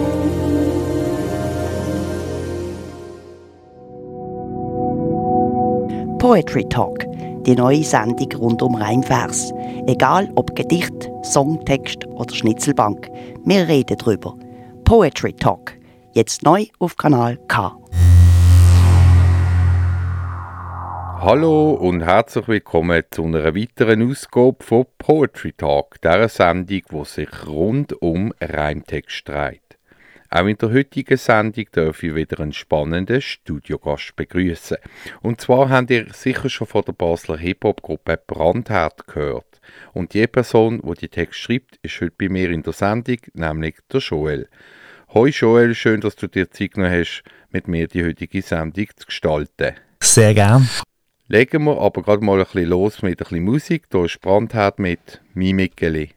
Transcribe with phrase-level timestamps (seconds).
[6.19, 7.05] Poetry Talk,
[7.45, 9.51] die neue Sendung rund um Reimvers.
[9.87, 13.09] Egal ob Gedicht, Songtext oder Schnitzelbank,
[13.45, 14.35] wir reden drüber.
[14.83, 15.73] Poetry Talk,
[16.13, 17.78] jetzt neu auf Kanal K.
[21.21, 27.45] Hallo und herzlich willkommen zu einer weiteren Ausgabe von Poetry Talk, der Sendung, die sich
[27.45, 29.77] rund um Reimtext dreht.
[30.29, 34.77] Auch in der heutigen Sendung darf ich wieder einen spannenden Studiogast begrüßen.
[35.21, 39.59] Und zwar habt ihr sicher schon von der Basler Hip-Hop-Gruppe Brandherd gehört.
[39.91, 43.75] Und die Person, die die Text schreibt, ist heute bei mir in der Sendung, nämlich
[43.91, 44.47] der Joel.
[45.13, 49.05] Hoi Joel, schön, dass du dir Zeit genommen hast, mit mir die heutige Sendung zu
[49.05, 49.75] gestalten.
[50.01, 50.69] Sehr gern.
[51.31, 53.83] Legen wir aber gerade mal ein bisschen los mit ein bisschen Musik.
[53.91, 56.09] Hier ist Brandherd mit Mimikeli.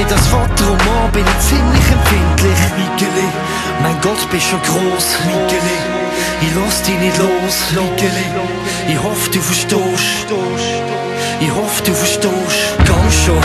[0.00, 2.60] Nicht, als Vater und Mann bin ich ziemlich empfindlich.
[2.78, 3.26] Michele,
[3.82, 5.06] mein Gott, bist schon groß.
[5.26, 5.76] Michele,
[6.40, 7.56] ich lass dich nicht los.
[7.76, 8.24] Michele,
[8.88, 10.28] ich hoffe, du verstehst.
[11.40, 12.60] Ich hoffe, du verstehst.
[12.84, 13.44] Ganz schon.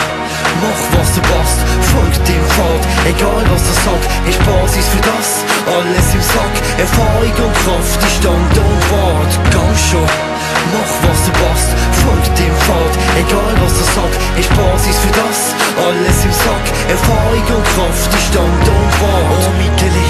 [0.61, 1.59] Mach was du passt,
[1.91, 7.45] folg dem Pfad Egal was er sagt, ist Basis für das Alles im Sack, Erfahrung
[7.45, 10.34] und Kraft Die Stand und Wart, ganz schon
[10.73, 11.69] Mach was du passt,
[12.01, 15.39] folg dem Pfad Egal was er sagt, ist Basis für das.
[15.77, 20.09] Alles im Sack, Erfahrung und Kraft Die Stand und Wart Oh Micheli,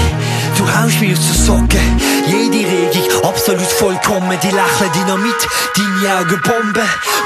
[0.56, 1.82] du haust mich aus der Socke
[2.26, 4.38] Jede Regung, absolut vollkommen.
[4.42, 5.40] Die Lächeln Dynamit,
[5.76, 6.82] deine Augen Bombe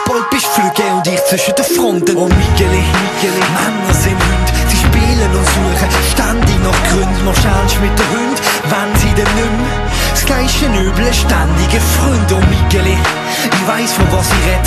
[0.06, 2.16] Bald bist du Flüge und ich zwischen den Fronten.
[2.16, 4.52] Oh Micheli, Micheli, Männer sind Hunde.
[4.68, 7.24] Sie spielen und suchen ständig nach Gründen.
[7.24, 8.36] Machst ernst mit den Hunden,
[8.70, 9.89] wenn sie denn nicht
[10.30, 14.66] mehr Das gleiche Üble, ständige Freunde Oh ich weiss von was ich red.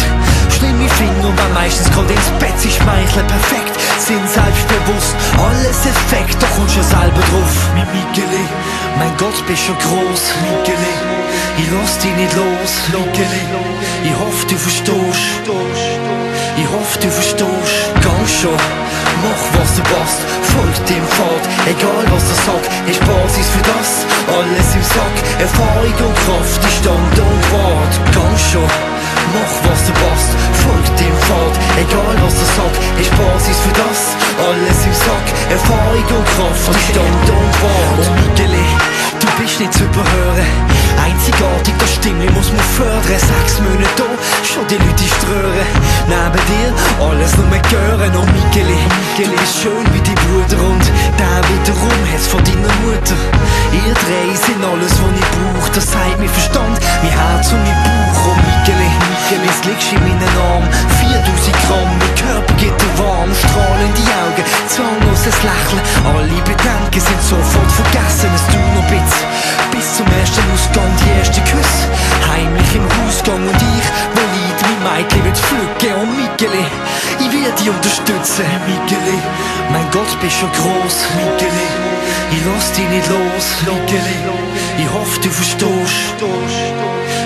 [0.51, 2.57] Schlimme Finger und dann meistens gerade ins Bett.
[2.57, 5.15] Sie schmeicheln perfekt, sind selbstbewusst.
[5.37, 7.55] Alles Effekt, doch kommst du selber drauf.
[7.75, 8.45] Mi Micheli,
[8.97, 10.95] mein Gott, bist schon groß Micheli,
[11.57, 12.71] ich lass dich nicht los.
[12.91, 13.43] Micheli,
[14.03, 15.43] ich hoffe du verstehst
[16.57, 18.61] ich hoffe, du verstehst, ganz schon.
[19.23, 20.21] Mach was du passt,
[20.51, 21.43] folg dem Pfad.
[21.65, 23.89] Egal was er sagt, ist Basis für das.
[24.27, 27.93] Alles im Sack, Erfahrung und Kraft, die Stand und Wart.
[28.13, 28.73] Ganz schon.
[29.33, 30.31] Mach was du passt,
[30.61, 31.53] folg dem Pfad.
[31.79, 33.99] Egal was er sagt, ist Basis für das.
[34.37, 38.05] Alles im Sack, Erfahrung und Kraft, die Stand und Wart.
[38.19, 38.65] Michele,
[39.23, 40.51] du bist nicht zu überhören.
[40.99, 43.19] Einzigartig, das Stimme muss man fördern.
[43.19, 44.09] Sechs Monate da,
[44.43, 45.67] schon die Leute strören.
[46.07, 46.69] Neben dir
[46.99, 48.11] alles nur mehr hören.
[48.15, 50.85] Oh Michele, Michele ist schön wie die Bruder und
[51.19, 53.17] der wiederum hat's von deiner Mutter.
[53.71, 55.69] Ihr drei sind alles, was ich brauch.
[55.73, 58.21] Das sagt mir Verstand, mein Herz und mein Bauch.
[58.27, 60.65] Oh Michele, Michele, es liegst in meinen Arm.
[60.99, 63.31] 4000 Gramm, mein Körper geht dir warm.
[63.33, 65.81] Strahlende Augen, zahnloses Lächeln.
[66.05, 68.29] Alle Bedenken sind sofort vergessen.
[68.35, 68.45] Es
[75.23, 75.93] wird pflücken.
[76.01, 76.63] Oh Michele,
[77.19, 78.45] ich will dich unterstützen.
[78.67, 79.17] Michele,
[79.71, 80.95] mein Gott, bist schon groß.
[81.15, 81.67] Michele,
[82.31, 83.45] ich lass dich nicht los.
[83.65, 84.15] Michele,
[84.77, 86.19] ich hoffe, du verstehst.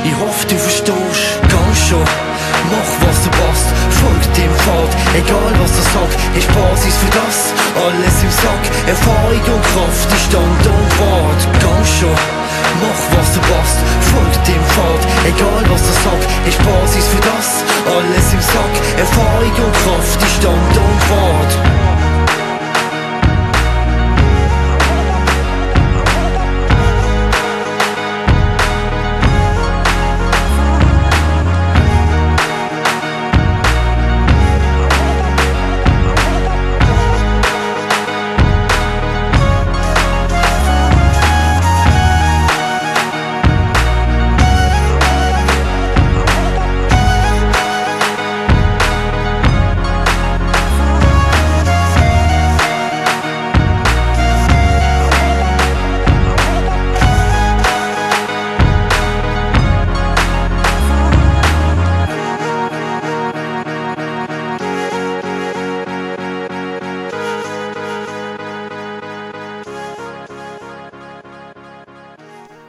[0.04, 2.08] Ich hoffe, du verstehst, ganz schon.
[2.72, 3.68] Mach was du passt,
[4.00, 4.92] folg dem Pfad.
[5.16, 7.38] Egal was er sagt, ist Basis für das.
[7.76, 11.42] Alles im Sack, Erfahrung und Kraft, die Stand und Wart.
[11.62, 12.47] Ganz schon.
[12.82, 13.80] Mach was du passt,
[14.12, 15.02] folg dem Pfad.
[15.26, 17.64] Egal was er sagt, ist Basis für das.
[17.86, 21.97] Alles im Sack, Erfahrung und Kraft, die Stand und Wart.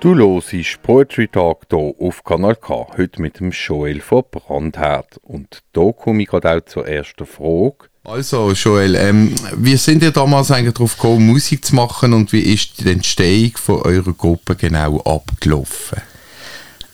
[0.08, 5.20] Du hörst Poetry Talk hier auf Kanal K, heute mit dem Joel von Brandherd.
[5.22, 7.90] Und da komme ich gerade auch zur ersten Frage.
[8.04, 12.40] Also Joel, ähm, wie sind ihr damals eigentlich darauf gekommen, Musik zu machen und wie
[12.40, 16.00] ist die Entstehung von eurer Gruppe genau abgelaufen?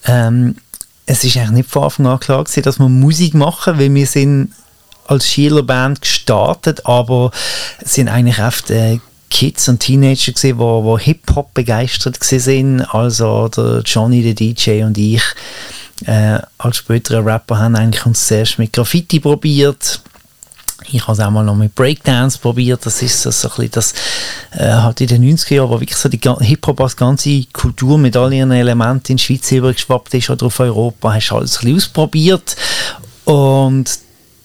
[0.06, 0.56] Ähm,
[1.06, 4.08] es ist eigentlich nicht von Anfang an klar gewesen, dass wir Musik machen, weil wir
[4.08, 4.50] sind
[5.06, 7.30] als Schülerband gestartet, aber
[7.84, 8.98] sind eigentlich oft äh,
[9.34, 12.82] Kids und Teenager gesehen, wo, wo Hip-Hop begeistert sind.
[12.82, 15.22] Also der Johnny, der DJ und ich
[16.06, 20.00] äh, als späterer Rapper haben eigentlich uns zuerst mit Graffiti probiert.
[20.92, 22.86] Ich habe es auch mal noch mit Breakdance probiert.
[22.86, 23.94] Das ist so, so ein bisschen das,
[24.52, 28.16] äh, halt in den 90er Jahren, wo wirklich so die Hip-Hop als ganze Kultur mit
[28.16, 31.60] all ihren Elementen in die Schweiz übergeschwappt ist oder auf Europa, hast du alles ein
[31.60, 32.54] bisschen ausprobiert.
[33.24, 33.98] Und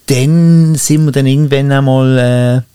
[0.07, 2.68] dann sind wir dann irgendwann einmal äh,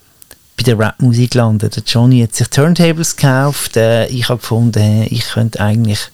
[0.57, 1.77] bei der Rapmusik gelandet.
[1.77, 3.77] Der Johnny hat sich Turntables gekauft.
[3.77, 6.11] Äh, ich habe gefunden, ich könnte eigentlich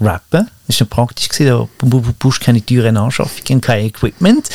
[0.00, 0.48] rappen.
[0.66, 1.28] Das war praktisch.
[1.28, 1.68] Du
[2.18, 4.48] brauchst keine teuren Anschaffungen, kein Equipment.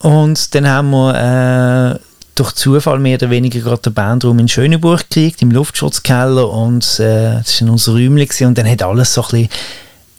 [0.00, 1.98] Und dann haben wir äh,
[2.34, 6.48] durch Zufall mehr oder weniger gerade den Bandraum in Schöneburg gekriegt, im Luftschutzkeller.
[6.48, 8.48] Und äh, das war unser Räumchen.
[8.48, 9.48] Und dann hat alles so ein bisschen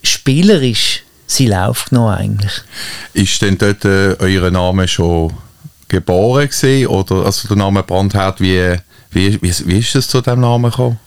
[0.03, 2.53] spielerisch seinen Lauf genommen eigentlich.
[3.13, 5.33] Ist denn dort äh, euer Name schon
[5.87, 8.75] geboren gewesen, oder also der Name Brandherd, wie,
[9.11, 10.99] wie, wie, wie ist es zu dem Namen gekommen?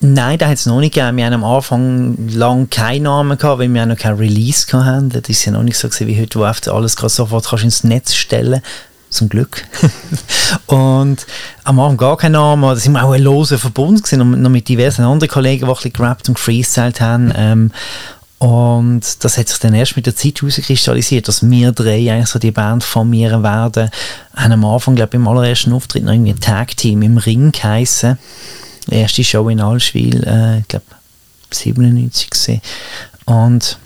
[0.00, 1.16] Nein, da hat es noch nicht gegeben.
[1.16, 5.08] Wir haben am Anfang lang keinen Namen gehabt, weil wir noch kein Release hatten.
[5.08, 7.84] Das ist ja noch nicht so gewesen, wie heute, wo du alles sofort kannst ins
[7.84, 8.60] Netz stellen
[9.08, 9.64] zum Glück.
[10.66, 11.24] und
[11.62, 12.68] am Anfang gar keinen Namen.
[12.68, 15.74] Da sind wir auch ein loser Verbund gewesen, noch mit diversen anderen Kollegen, die ein
[15.74, 17.32] bisschen gerappt und freestylt haben.
[17.34, 17.70] Ähm,
[18.44, 22.38] und das hat sich dann erst mit der Zeit herauskristallisiert, dass wir drei eigentlich so
[22.38, 23.88] die Band formieren werden.
[24.36, 28.18] Haben am Anfang, glaube ich, im allerersten Auftritt noch irgendwie ein Tag-Team im Ring geheissen.
[28.90, 30.84] Die erste Show in Allschwil, äh, ich glaube,
[31.52, 32.60] 97 gesehen.
[33.24, 33.78] Und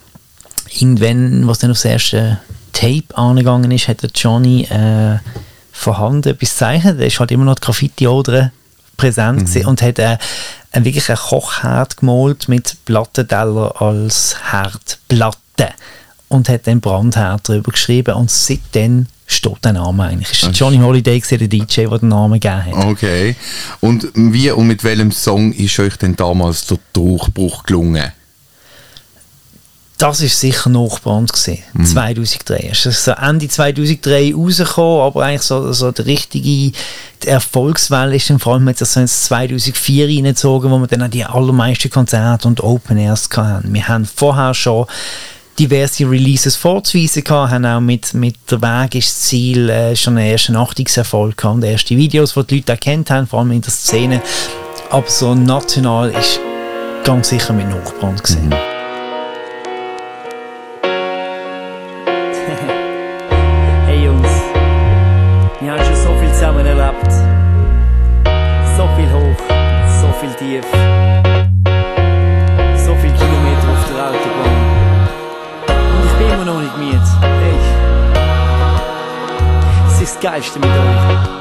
[0.72, 2.40] irgendwann, was dann aufs erste
[2.72, 5.18] Tape angegangen ist, hat der Johnny äh,
[5.70, 6.98] vorhanden etwas gezeichnet.
[6.98, 8.50] Er ist halt immer noch die Graffiti-Oder
[8.96, 9.68] präsent mhm.
[9.68, 10.18] und hat äh,
[10.72, 15.70] ein wirklich ein Kochherd gemalt mit Plattenteller als Herdplatte
[16.28, 20.30] und hat dann Brandherd darüber geschrieben und seitdem steht der Name eigentlich.
[20.30, 22.86] Es ist Johnny Holiday, der DJ, der den Namen gegeben hat.
[22.86, 23.36] Okay.
[23.80, 28.12] Und wie und mit welchem Song ist euch denn damals der Durchbruch gelungen?
[29.98, 31.62] Das ist sicher Nachbrand gesehen.
[31.74, 31.84] Mhm.
[31.84, 32.68] 2003.
[32.70, 36.72] Es ist so Ende 2003 rausgekommen, aber eigentlich so, so die richtige
[37.24, 41.08] die Erfolgswelle ist dann vor allem jetzt so ins 2004 reingezogen, wo wir dann auch
[41.08, 43.74] die allermeisten Konzerte und Open Airs hatten.
[43.74, 44.86] Wir haben vorher schon
[45.58, 50.30] diverse Releases vorzuweisen gehabt, haben auch mit, mit der Weg ist Ziel äh, schon einen
[50.30, 53.72] ersten Achtungserfolg gehabt und erste Videos, die die Leute erkannt haben, vor allem in der
[53.72, 54.22] Szene.
[54.90, 56.38] Aber so national ist
[57.02, 58.50] ganz sicher mit Nachbrand gesehen.
[58.50, 58.77] Mhm.
[80.20, 81.37] Geilste mit er euch.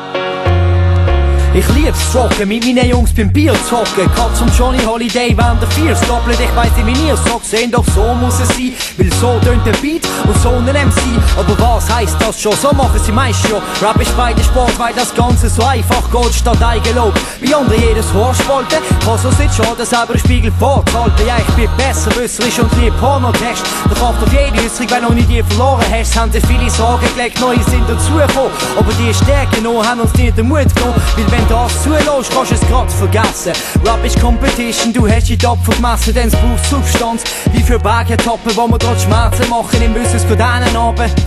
[1.58, 4.08] Ich lieb's Zocken, mit meinen Jungs beim Bier zocken.
[4.16, 6.38] Katz und Johnny Holiday während der Viers doppelt.
[6.40, 8.74] Ich weiss nicht, wie ihr sagt, sehen doch so muss es sein.
[8.96, 11.02] Weil so tönt der Beat und so ein MC.
[11.36, 12.54] Aber was heisst das schon?
[12.56, 13.58] So machen sie meist ja.
[13.82, 17.16] Rap ist beide Sport, weil das Ganze so einfach geht statt Eigenlob.
[17.42, 18.78] Wie andere jedes Horstwolte.
[19.04, 21.26] Kann so sieht schon, der selber Spiegel vorzuhalten.
[21.26, 23.66] Ja, ich bin besser, wisserisch und lieb Pornotest.
[23.90, 26.16] Der Kraft auf jede Äußerung, wenn du nicht die verloren hast.
[26.16, 28.52] Haben sich viele Sorgen gelegt, neue sind dazugekommen.
[28.78, 31.02] Aber die Stärke noch haben uns nicht den Mut genommen.
[31.16, 33.54] Weil wenn das zulässt, kannst du es grad vergessen.
[33.86, 37.24] Rap ist Competition, du hast die Topfer gemessen, denn es braucht Substanz.
[37.54, 40.68] Wie für Berge toppen, wo wir dort Schmerzen machen, im Wissen, es geht einen.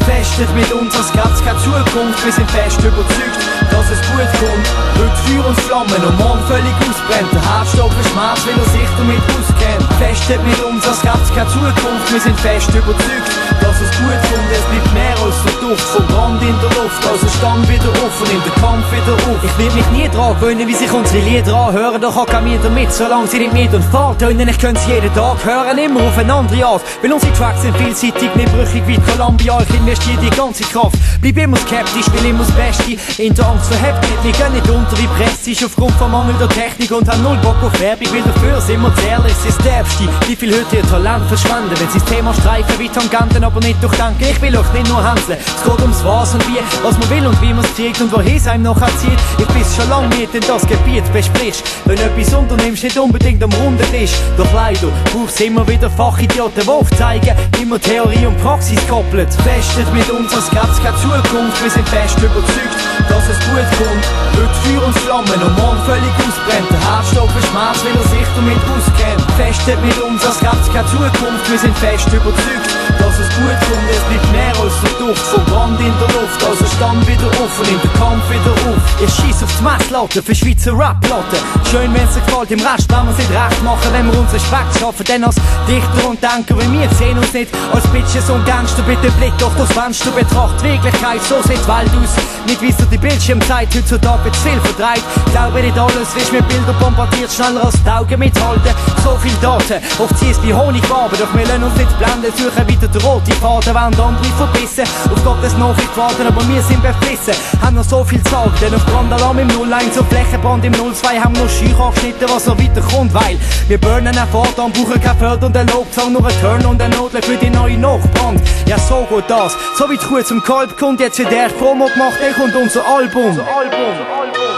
[0.07, 4.67] Festet mit uns, es gibt keine Zukunft, wir sind fest überzeugt, dass es gut kommt.
[4.99, 7.33] Heute Feuer und Flammen und morgen völlig ausbrennt.
[7.33, 9.85] Der Herzstoff ist Schmerz, weil er sich damit auskennt.
[10.01, 14.51] Festet mit uns, es gibt keine Zukunft, wir sind fest überzeugt, dass es gut kommt.
[14.53, 15.37] Es bleibt mehr als
[15.71, 19.39] Duft vom Brand in der Luft, also stand wieder offen, in der Kampf wieder auf.
[19.45, 22.93] Ich will mich nie dran gewöhnen, wie sich unsere Lieder anhören, doch kann mir damit,
[22.93, 24.49] solange sie nicht mit und Fahrt tönen.
[24.49, 27.77] Ich könnte sie jeden Tag hören, immer auf eine andere Art, weil unsere Tracks sind
[27.77, 29.61] vielseitig, nicht brüchig wie Columbia.
[29.63, 33.23] Ich investiere die ganze Kraft, bleib immer skeptisch, will immer das Beste.
[33.23, 36.91] In der Angst verhebt nicht, wir gehen nicht unter wie Presse, aufgrund von mangelnder Technik
[36.91, 40.09] und haben null Bock auf Werbung, weil dafür sind wir ehrlich, sie ist derbste.
[40.27, 43.81] Wie viel hört ihr Talent verschwenden, wenn sie das Thema streifen wie Tangenten, aber nicht
[43.81, 44.27] durchdenken.
[44.29, 47.27] Ich will euch nicht nur hänseln, Es geht ums Was und Wie, was man will
[47.27, 49.21] und wie man es kriegt und wohin es einem noch erzählt.
[49.37, 51.63] Ich bist schon lange mit in das Gebiet besprichst.
[51.85, 54.13] Wenn etwas unternimmst, nicht unbedingt am runden Tisch.
[54.39, 59.29] Doch leider brauchst immer wieder Fachidioten, die aufzeigen, immer Theorie und Praxis koppelt.
[59.45, 61.63] Festet mit uns, als gäb's keine Zukunft.
[61.63, 64.05] Wir sind fest überzeugt, dass es gut kommt.
[64.41, 66.71] Heute Feuer und Flammen und morgen völlig ausbrennt.
[66.73, 69.29] Der Herzstoff ist Schmerz, weil er sich damit auskennt.
[69.37, 71.45] Festet mit uns, als gäb's keine Zukunft.
[71.53, 73.89] Wir sind fest überzeugt, dass es gut kommt.
[73.91, 76.39] Es bleibt mehr als der Duft vom Brand in der Luft.
[76.45, 78.83] Also stand wieder auf und in den Kampf wieder auf.
[79.01, 81.39] Ich schieß auf die Messlatte für Schweizer Rap-Platte.
[81.71, 84.73] Schön, wenn's dir gefällt, im Rest wenn wir's nicht recht machen, wenn wir uns Respekt
[84.79, 85.05] schaffen.
[85.09, 88.83] Denn als Dichter und Denker wie wir sehen uns nicht als Bitches und Gangster.
[88.83, 92.15] Bitte Blick durch das Fenster, betracht Wirklichkeit, so sieht die Welt aus.
[92.47, 95.05] Nicht wie so die Bildschirmzeit heutzutage wird viel verdreht.
[95.33, 98.73] Glaube nicht alles, wirst mit Bilder bombardiert, schneller als die Augen mithalten.
[99.05, 102.90] So viel Daten, oft ziehst wie Honigwaben, doch wir lassen uns nicht blenden, suchen wieder
[102.95, 104.85] den roten Faden, wenn andere verbissen.
[105.13, 107.35] Auf Gottes Nachricht warten, aber wir sind beflissen.
[107.63, 108.31] Haben noch so viel zu
[108.61, 112.47] denn auf Brandalarm im 01 und Flächenbrand im 02 haben wir noch Scheuch angeschnitten, was
[112.47, 116.41] noch weiterkommt, weil wir burnen einen Fahrtan, brauchen kein Förder und ein Lobgesang, nur ein
[116.41, 118.41] Turn und ein Nodler für die neue Nachbrand.
[118.67, 119.57] Ja, so geht das.
[119.77, 123.27] So wie gut zum Kalb kommt, jetzt wird der Promo gemacht, dann kommt unser Album.
[123.27, 124.50] Unser Album.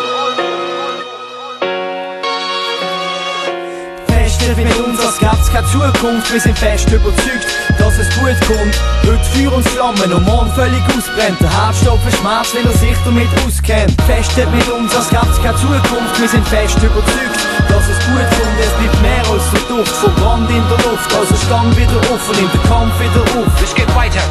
[4.43, 6.33] Festet mit uns, als gäb's keine Zukunft.
[6.33, 7.47] Wir sind fest überzeugt,
[7.79, 8.75] dass es gut kommt.
[9.07, 11.41] Heute Feuer und Flammen und morgen völlig ausbrennt.
[11.41, 13.95] Der Herzstoff ist Schmerz, weil er sich damit auskennt.
[14.03, 16.19] Festet mit uns, als gäb's keine Zukunft.
[16.19, 18.59] Wir sind fest überzeugt, dass es gut kommt.
[18.59, 21.15] Es bleibt mehr als der Duft vom Brand in der Luft.
[21.15, 23.63] Also stand wieder auf und in den Kampf wieder auf.
[23.63, 24.23] Es geht weiter.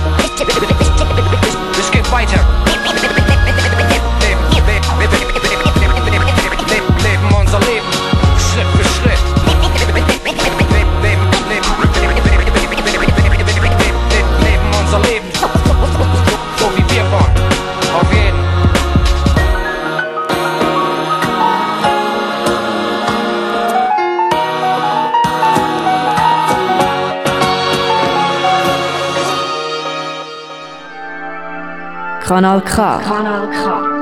[1.79, 3.20] Es geht weiter.
[32.31, 32.97] Kanal K.
[33.03, 34.01] Kanal K.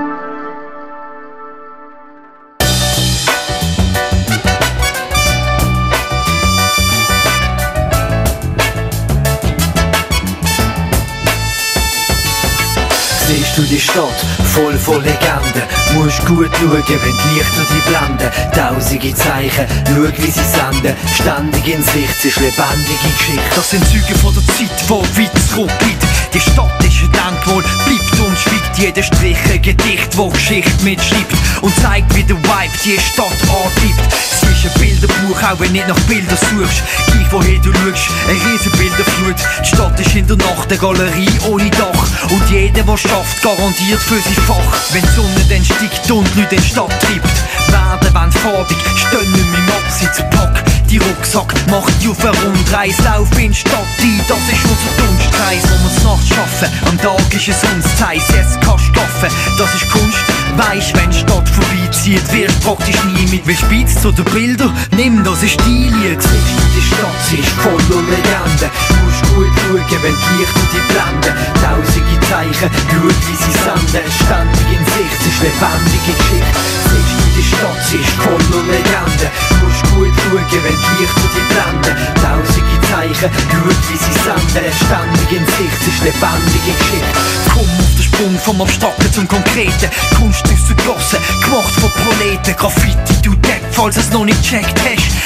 [13.26, 14.06] Siehst du die Stadt
[14.54, 15.64] voll von Legenden?
[15.96, 18.30] Musst gut schauen, wenn die Lichter die blenden.
[18.54, 20.96] Tausende Zeichen, schau wie sie senden.
[21.16, 23.56] Ständig ins Licht, es ist lebendige Geschichte.
[23.56, 26.06] Das sind Züge von der Zeit, wo weit zurückliegt.
[26.32, 26.89] Die Stadt
[27.20, 28.78] ein Denkmal, bleibt und schweigt.
[28.78, 31.34] Jeder Strich ein Gedicht, wo Geschichte mitschreibt.
[31.62, 34.30] Und zeigt, wie der Vibe die Stadt antreibt.
[34.62, 36.84] Ein Bilderbuch, auch wenn nicht nach Bildern suchst.
[37.08, 39.36] Gleich woher du schaust, eine riesen Bilderflut.
[39.64, 42.30] Die Stadt ist in der Nacht eine Galerie ohne Dach.
[42.30, 44.92] Und jeder, der schafft, garantiert für sein Fach.
[44.92, 47.40] Wenn die Sonne dann steigt und Leute in die Stadt treibt,
[47.90, 50.64] werden wenn farbig, stehen nicht mehr im Absitz Pack.
[50.90, 54.94] Die Rucksack macht die auf eine Rundreise, lauf in die Stadt ein, das ist unser
[54.98, 56.70] Dunstkreis, wo wir nachts schaffen.
[56.90, 60.18] Am Tag ist es uns Zeit, jetzt kannst du schaffen, das ist Kunst.
[60.58, 64.74] Weisst, wenn die Stadt vorbeizieht, wirst praktisch nie mit wie Spitz zu den Bildern.
[64.98, 66.20] Nimm, das ist dein Lied.
[66.20, 68.72] Die Stadt sie ist voller Legenden.
[69.06, 71.34] Musst gut schauen, wenn die Lichter die blenden.
[71.62, 74.04] Tausende Zeichen, schau wie sie senden.
[74.10, 76.60] Ständig in Sicht, es ist lebendige Geschichte.
[76.90, 79.30] Siehst du, die Stadt sie ist voller Legenden.
[79.64, 81.96] Musst gut schauen, wenn die Lichter die blenden.
[82.16, 84.72] Tausende Zeichen, schau wie sie senden.
[84.74, 87.20] Ständig in Sicht, ist lebendige Geschichte.
[87.54, 89.90] Komm auf den Sprung vom Abstrakten zum Konkreten.
[90.18, 92.56] Kunst ist zu Glossen, gemacht von Proleten.
[92.56, 95.19] Graffiti, du Depp, falls es noch nicht checkt hast.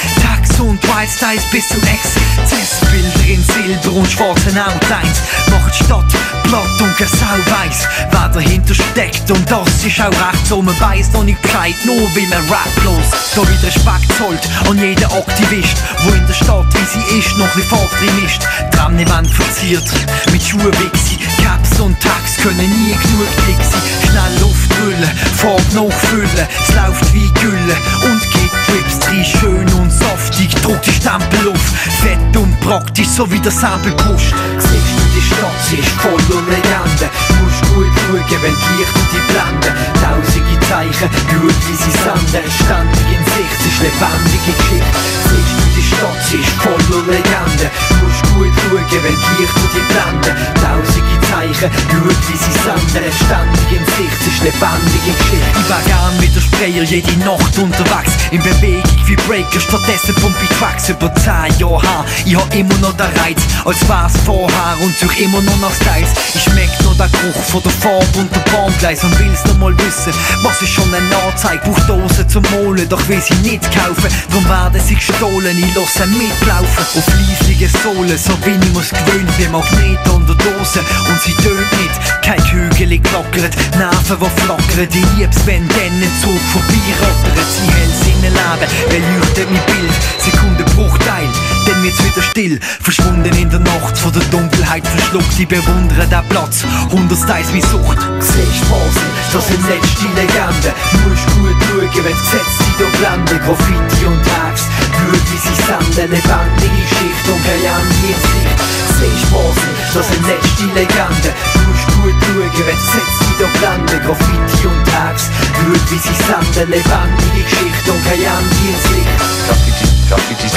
[0.54, 2.80] Tags und Wild Styles bis zum Exzess.
[2.90, 5.22] Bilder in Silber und schwarzen Outlines.
[5.46, 6.06] Die Stadt
[6.44, 9.28] platt und keine Sau weiss, wer dahinter steckt.
[9.30, 12.84] Und das ist auch recht so, man weiss noch nicht Bescheid, nur weil man Rap
[12.84, 13.10] los.
[13.34, 17.54] Da wird Respekt zollt an jeden Aktivist, wo in der Stadt, wie sie ist, noch
[17.56, 18.46] ein Farbe drin ist.
[18.70, 19.84] Trennwand verziert
[20.30, 23.82] mit Schuhwichsi, Caps und Tags können nie genug dick sein.
[24.06, 28.33] Schnell Luft drüllen, Farbe nachfüllen, es läuft wie Gülle und
[28.82, 31.64] drin, schön und saftig, druck die Stempel auf,
[32.02, 34.34] fett und praktisch, so wie der Sample pusht.
[34.58, 37.10] Siehst du, die Stadt sie ist voller Legenden.
[37.40, 39.74] Musst gut schauen, wenn die Lichter die blenden.
[40.02, 42.44] Tausende Zeichen, schau wie sie senden.
[42.50, 44.98] Ständig in Sicht, es ist lebendige Geschichte.
[45.28, 47.70] Siehst du, die Stadt sie ist voller Legenden.
[48.02, 50.34] Musst gut schauen, wenn die Lichter die blenden.
[50.58, 51.13] Tausende
[51.44, 53.12] Zeichen, wie sie senden.
[53.12, 55.60] Ständig in Sicht, ist lebendige Geschichte.
[55.60, 58.12] Ich wär gern widersprechen, freier jede Nacht unterwegs.
[58.30, 62.04] In Bewegung wie Breaker, stattdessen pump ich Tracks über 10 Jahre her.
[62.24, 66.10] Ich hab immer noch den Reiz, als wär's vorher und such immer noch nach Styles.
[66.34, 69.76] Ich schmeck nur den Geruch von der Farbe und der Bahngleis und will's noch mal
[69.78, 71.60] wissen, was ist schon eine Anzeige.
[71.64, 74.08] Brauch Dosen zum Molen, doch will sie nicht kaufen.
[74.30, 76.84] Drum werden sie gestohlen, ich lasse mitlaufen.
[76.96, 80.80] Auf leislige Sohlen, so bin ich muss gewöhnt wie Magnet an der Dose.
[81.08, 84.88] Und sie tönt nicht, kein Hügel klackert, Nerven, die flackern.
[84.88, 87.46] Ich lieb's, wenn dann ein Zug vorbeirottert.
[87.50, 89.94] Sie hell Sinnenleben, beleuchtet mein Bild.
[90.18, 91.28] Sekundenbruchteil,
[91.66, 92.60] dann wird's wieder still.
[92.80, 95.38] Verschwunden in der Nacht, von der Dunkelheit verschluckt.
[95.38, 97.98] Ich bewundere den Platz, hundertsteils wie Sucht.
[98.20, 100.74] Siehst Basel, das sind letzte Legenden.
[101.04, 103.38] Musst gut schauen, wenn das Gesetz sie da blenden.
[103.44, 106.10] Graffiti und Text, Blut wie sie senden.
[106.10, 108.83] Lebendige Geschichte und in Sicht.
[108.98, 111.34] Siehst Basel, das sind letzte Legenden.
[111.66, 113.98] Musst gut schauen, wenn Gesetz sie da blenden.
[114.06, 116.70] Graffiti und Text, Blut wie sie senden.
[116.70, 119.18] Lebendige Geschichte und keine Ende in Sicht.
[119.46, 120.48] Graffiti, Graffiti.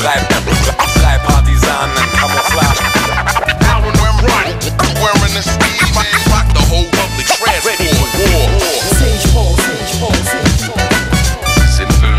[0.00, 0.16] Drei,
[1.00, 2.82] drei Partisanen, Camouflage.
[3.60, 6.30] Now when I'm right, I'm wearing a ski mask.
[6.30, 7.80] Rock the whole public transport.
[7.80, 8.50] War.
[8.98, 11.68] Siehst Basel, siehst Basel, siehst Basel.
[11.74, 12.14] Simpel,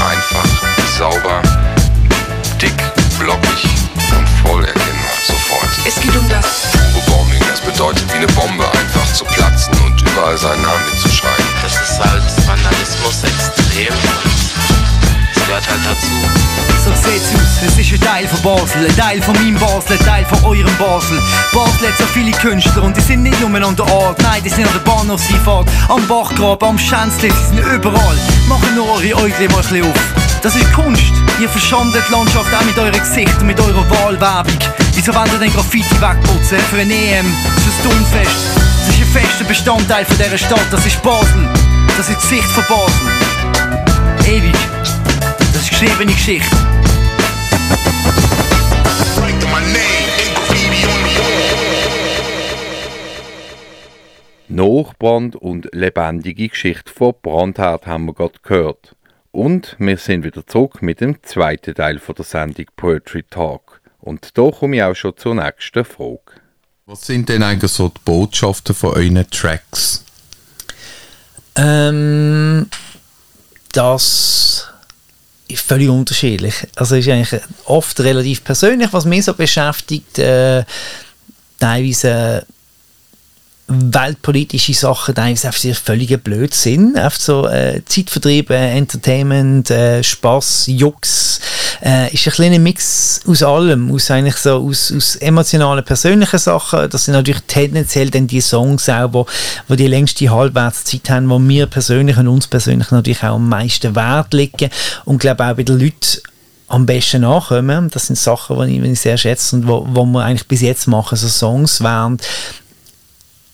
[0.00, 0.50] einfach,
[0.96, 1.42] sauber,
[5.86, 10.02] Es geht um das Pure Bombing, das bedeutet wie eine Bombe einfach zu platzen und
[10.02, 11.44] überall seinen Namen hinzuschreiben.
[11.62, 16.10] Das ist halt Vandalismus extrem und es gehört halt dazu.
[16.84, 20.04] So sieht's aus, es ist ein Teil von Basel, ein Teil von meinem Basel, ein
[20.04, 21.22] Teil von eurem Basel.
[21.52, 24.48] Basel hat so viele Künstler und die sind nicht nur an der Art, nein, die
[24.48, 28.16] sind an der Bahnhofseinfahrt, am Bachgraben, am Schänzli, sie sind überall.
[28.48, 30.25] Machen nur eure Äuglein mal ein bisschen auf.
[30.46, 31.12] Das ist Kunst.
[31.40, 34.56] Ihr verschandelt die Landschaft auch mit eurem Gesicht und mit eurer Wahlwerbung.
[34.94, 38.54] Wieso wollt ihr den Graffiti wegputzen für ein EM, für ein Stunfest?
[38.54, 41.48] Das ist ein fester Bestandteil von dieser Stadt, das ist Basel.
[41.96, 43.08] Das ist das Gesicht von Basel.
[44.24, 44.54] Ewig.
[45.52, 46.56] Das ist geschriebene Geschichte.
[54.46, 58.95] Nachbrand und lebendige Geschichte von Brandherd haben wir gerade gehört.
[59.36, 63.82] Und wir sind wieder zurück mit dem zweiten Teil von der Sendung Poetry Talk.
[63.98, 66.40] Und da komme ich auch schon zur nächsten Frage.
[66.86, 70.02] Was sind denn eigentlich so die Botschaften von euren Tracks?
[71.54, 72.70] Ähm,
[73.72, 74.68] das
[75.48, 76.54] ist völlig unterschiedlich.
[76.74, 80.18] Also ist eigentlich oft relativ persönlich, was mich so beschäftigt.
[80.18, 80.64] Äh,
[81.60, 82.46] teilweise
[83.68, 86.96] weltpolitische Sachen, teilweise einfach sehr völliger Blödsinn.
[86.96, 91.40] Einfach so äh, Zeitvertrieb, äh, Entertainment, äh, Spaß, Jux.
[91.82, 96.88] Äh, ist ein kleiner Mix aus allem, aus eigentlich so aus, aus emotionalen, persönlichen Sachen.
[96.88, 99.26] Das sind natürlich tendenziell dann die Songs auch, wo,
[99.66, 103.96] wo die längste Halbwertszeit haben, wo wir persönlich und uns persönlich natürlich auch am meisten
[103.96, 104.70] Wert legen
[105.04, 106.20] und glaube auch bei den Leuten
[106.68, 107.90] am besten nachkommen.
[107.90, 110.60] Das sind Sachen, die ich, die ich sehr schätze und wo, wo wir eigentlich bis
[110.60, 112.22] jetzt machen, so Songs während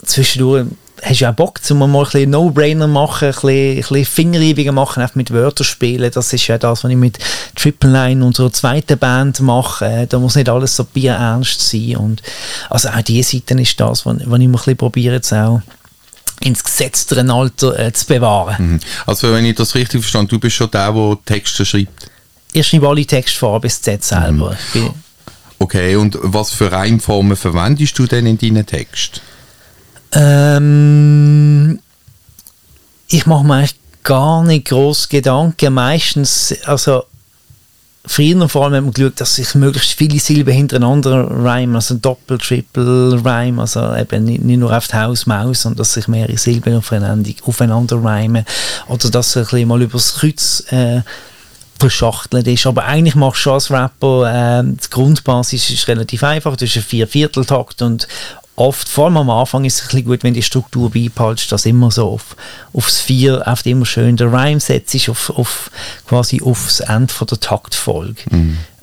[0.04, 0.66] zwischendurch
[1.02, 4.74] hast du auch Bock, um mal ein bisschen No-Brainer machen, ein bisschen, ein bisschen Fingerreibungen
[4.74, 6.10] machen, einfach mit Wörtern spielen.
[6.12, 7.18] Das ist ja das, was ich mit
[7.56, 10.06] Triple Nine, unserer zweiten Band, mache.
[10.08, 11.96] Da muss nicht alles so bierernst sein.
[11.96, 12.22] Und
[12.70, 15.60] also auch diese Seite ist das, was, ich mir ein bisschen probiere, jetzt auch
[16.40, 18.72] ins gesetzteren Alter äh, zu bewahren.
[18.74, 18.80] Mhm.
[19.06, 22.10] Also wenn ich das richtig verstanden du bist schon der, der Texte schreibt.
[22.52, 24.56] Ich schreibe alle Texte vor bis Z selber.
[24.72, 24.90] Bin-
[25.58, 29.20] Okay, und was für Reimformen verwendest du denn in deinen Text?
[30.12, 31.78] Ähm,
[33.08, 35.74] ich mache mir eigentlich gar nicht groß Gedanken.
[35.74, 37.04] Meistens, also
[38.04, 42.38] früher vor allem hat man geschaut, dass sich möglichst viele Silben hintereinander reimen, also Doppel,
[42.38, 46.36] Triple Rhyme, also eben nicht, nicht nur auf die Haus, Maus, sondern dass sich mehrere
[46.36, 48.44] Silben aufeinander, aufeinander reimen.
[48.88, 51.02] Oder dass er ein bisschen mal übers Kreuz äh,
[51.78, 52.66] verschachtelt ist.
[52.66, 56.56] Aber eigentlich machst du als Rapper, äh, die Grundbasis ist relativ einfach.
[56.56, 58.08] Du hast einen Viervierteltakt und
[58.56, 61.66] oft, vor allem am Anfang, ist es ein bisschen gut, wenn die Struktur beibehaltst, dass
[61.66, 62.36] immer so auf,
[62.72, 65.70] aufs Vier, auf immer schön der Rhyme setzt, auf, auf
[66.06, 68.22] quasi aufs Ende von der Taktfolge.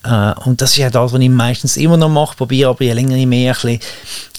[0.04, 2.94] Äh, und das ist ja das, was ich meistens immer noch mache, probiere aber je
[2.94, 3.80] länger je mehr ein bisschen, ein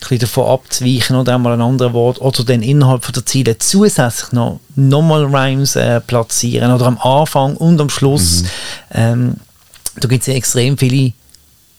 [0.00, 4.32] bisschen davon abzuweichen oder einmal ein anderes Wort oder dann innerhalb von der Ziele zusätzlich
[4.32, 8.44] noch nochmal Rhymes äh, platzieren oder am Anfang und am Schluss.
[8.92, 9.36] Ähm,
[9.96, 11.12] da gibt es ja extrem viele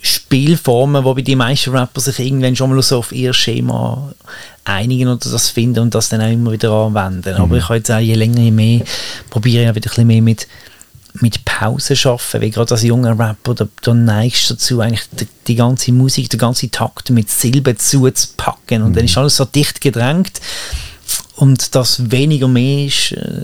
[0.02, 4.14] Spielformen, wo bei die meisten Rapper sich irgendwann schon mal so auf ihr Schema
[4.64, 7.36] einigen oder das finden und das dann auch immer wieder anwenden.
[7.36, 8.82] Aber ich habe jetzt auch je länger, je mehr
[9.30, 10.48] probiere ich auch wieder ein bisschen mehr mit
[11.14, 15.28] mit Pausen schaffen, weil gerade als junger Rapper, da, da neigst du dazu, eigentlich die,
[15.48, 18.82] die ganze Musik, den ganzen Takt mit Silben zuzupacken.
[18.82, 20.40] Und dann ist alles so dicht gedrängt
[21.36, 23.44] und das weniger mehr ist, äh,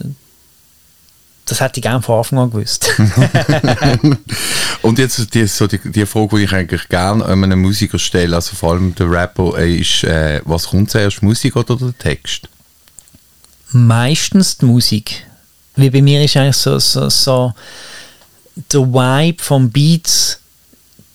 [1.48, 2.90] das hätte ich gerne von Anfang an gewusst.
[4.82, 8.56] Und jetzt die, so die, die Frage, die ich eigentlich gerne einem Musiker stelle, also
[8.56, 12.50] vor allem der Rapper, äh, ist, äh, was kommt zuerst, Musik oder der Text?
[13.72, 15.26] Meistens die Musik.
[15.76, 17.54] Wie bei mir ist eigentlich so, so, so
[18.72, 20.40] der Vibe vom Beats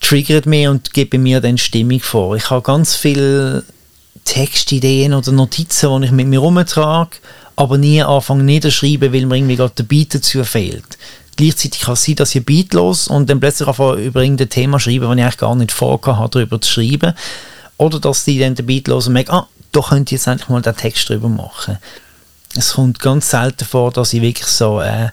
[0.00, 2.36] triggert mich und gibt bei mir dann Stimmung vor.
[2.36, 3.64] Ich habe ganz viele
[4.24, 7.16] Textideen oder Notizen, die ich mit mir rumtrage,
[7.62, 10.98] aber nie anfange niederschreiben, weil mir irgendwie gerade der Beat dazu fehlt.
[11.36, 14.80] Gleichzeitig kann es sein, dass ich Beat los und dann plötzlich anfange über irgendein Thema
[14.80, 17.14] schreiben, das ich eigentlich gar nicht vorgehabt habe, darüber zu schreiben.
[17.76, 20.48] Oder dass die dann den Beat los und merke, ah, da könnte ich jetzt endlich
[20.48, 21.78] mal den Text drüber machen.
[22.56, 25.08] Es kommt ganz selten vor, dass ich wirklich so äh,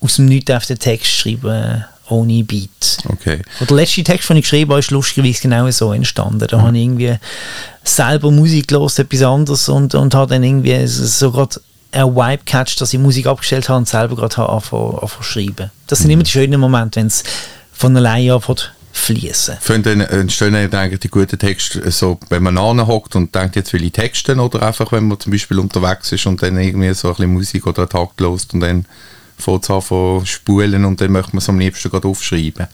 [0.00, 2.98] aus dem Nichts auf den Text schreibe, äh, ohne Beat.
[3.08, 3.42] Okay.
[3.60, 6.46] Und der letzte Text, den ich geschrieben habe, ist lustigerweise genau so entstanden.
[6.48, 6.62] Da mhm.
[6.62, 7.16] habe ich irgendwie
[7.84, 11.60] selber Musik los, etwas anderes und, und habe dann irgendwie so gerade
[11.92, 15.70] ein Vibe catch, dass ich Musik abgestellt habe und selber gerade anfangen zu schreiben.
[15.86, 16.14] Das sind mhm.
[16.14, 17.22] immer die schönen Momente, wenn es
[17.72, 19.58] von alleine anfängt fließen.
[19.66, 23.92] Dann entstehen eigentlich die guten Texte, so, wenn man anhockt und denkt, jetzt will ich
[23.92, 27.32] texten oder einfach, wenn man zum Beispiel unterwegs ist und dann irgendwie so ein bisschen
[27.32, 28.84] Musik oder einen Takt lost und dann
[29.38, 32.66] fängt es an zu spulen und dann möchte man es am liebsten gerade aufschreiben.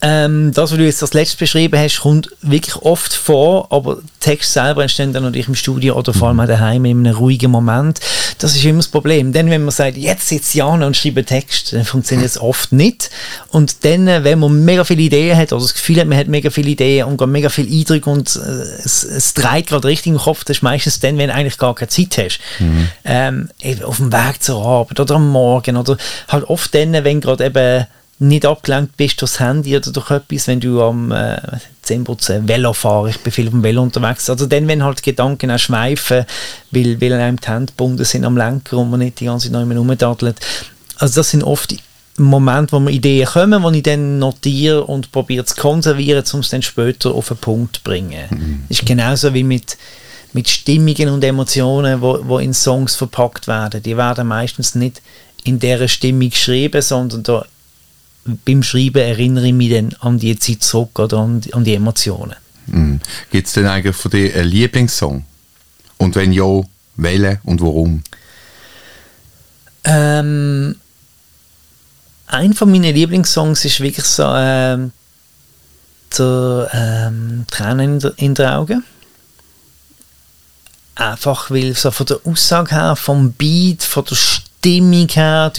[0.00, 4.52] Ähm, das, was du jetzt als letztes beschrieben hast, kommt wirklich oft vor, aber Text
[4.52, 7.98] selber entsteht dann natürlich im Studio oder vor allem auch daheim in einem ruhigen Moment.
[8.38, 9.32] Das ist immer das Problem.
[9.32, 13.10] Denn wenn man sagt, jetzt sitzt Jana und schreibt Text, dann funktioniert es oft nicht.
[13.48, 16.28] Und dann, äh, wenn man mega viele Ideen hat oder das Gefühl hat, man hat
[16.28, 20.12] mega viele Ideen und gerade mega viel Eindruck und äh, es, es dreht gerade richtig
[20.12, 22.38] im Kopf, das ist meistens dann, wenn du eigentlich gar keine Zeit hast.
[22.60, 22.88] Mhm.
[23.04, 23.48] Ähm,
[23.82, 25.96] auf dem Weg zur Arbeit oder am Morgen oder
[26.28, 27.86] halt oft dann, wenn gerade eben
[28.20, 31.40] nicht abgelenkt bist durchs Handy oder durch etwas, wenn du am äh,
[31.84, 35.50] 10% Velo fahrst, ich bin viel auf dem Velo unterwegs, also dann, wenn halt Gedanken
[35.50, 36.24] auch schweifen,
[36.70, 39.66] weil, weil einem die Hände gebunden sind am Lenker und man nicht die ganze Zeit
[39.66, 40.36] noch rumdaddelt.
[40.96, 41.76] Also das sind oft
[42.16, 46.48] Momente, wo mir Ideen kommen, die ich dann notiere und probiere zu konservieren, um es
[46.48, 48.26] dann später auf den Punkt zu bringen.
[48.30, 48.62] Mhm.
[48.68, 49.76] Das ist genauso wie mit
[50.32, 53.82] mit Stimmungen und Emotionen, wo, wo in Songs verpackt werden.
[53.82, 55.00] Die werden meistens nicht
[55.44, 57.46] in der Stimmung geschrieben, sondern da
[58.44, 62.36] beim Schreiben erinnere ich mich dann an die Zeit zurück oder an, an die Emotionen.
[62.66, 63.00] Mhm.
[63.30, 65.24] Gibt es denn eigentlich von dir einen Lieblingssong?
[65.96, 66.60] Und wenn ja,
[66.96, 68.02] welchen und warum?
[69.84, 70.76] Ähm,
[72.26, 74.92] ein von meinen Lieblingssongs ist wirklich so ähm,
[76.16, 78.84] der ähm, Tränen in, den Augen.
[80.94, 85.52] Einfach weil so von der Aussage her, vom Beat, von der Stimme, Stimmung her.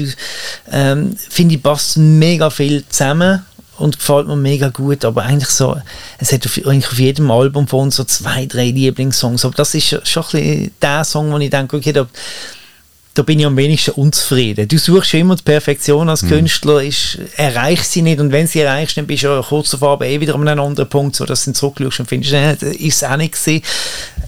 [0.71, 3.45] ähm, finde ich, passt mega viel zusammen
[3.77, 5.77] und gefällt mir mega gut, aber eigentlich so,
[6.17, 9.73] es hat auf, eigentlich auf jedem Album von uns so zwei, drei Lieblingssongs, aber das
[9.73, 12.07] ist schon ein bisschen der Song, wo ich denke, okay, da,
[13.13, 14.67] da bin ich am wenigsten unzufrieden.
[14.67, 16.29] Du suchst immer die Perfektion als mhm.
[16.29, 19.93] Künstler, ist, erreichst sie nicht und wenn sie erreichst, dann bist du ja kurz davor
[19.93, 23.01] aber eh wieder an einem anderen Punkt, so dass du zurückschaust und findest, äh, ist
[23.01, 23.63] es auch nicht gewesen.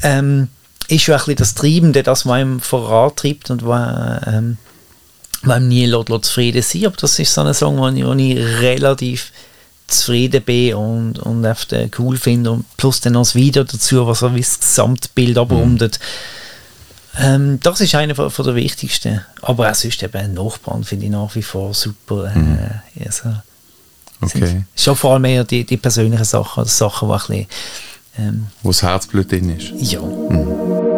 [0.01, 0.47] Ähm,
[0.91, 4.57] ist ja ein bisschen das Triebende, das, was einem vorantreibt und was, ähm,
[5.43, 8.37] einem nie lässt, zufrieden sein Aber das ist so ein Song, wo ich, wo ich
[8.37, 9.31] relativ
[9.87, 11.67] zufrieden bin und, und einfach
[11.99, 15.99] cool finde und plus dann noch das Video dazu, was so wie das Gesamtbild abrundet.
[15.99, 17.23] Mhm.
[17.23, 19.21] Ähm, das ist einer von, von der wichtigsten.
[19.41, 22.31] Aber auch sonst eben Nachbarn finde ich nach wie vor super.
[22.33, 22.59] Äh, mhm.
[23.05, 23.29] also,
[24.21, 24.63] okay.
[24.75, 27.47] Schon vor allem eher die, die persönlichen Sachen, Sachen, die ein bisschen
[28.17, 29.71] ähm, Wo das Herzblut drin ist.
[29.91, 30.01] Ja.
[30.01, 30.90] Mhm.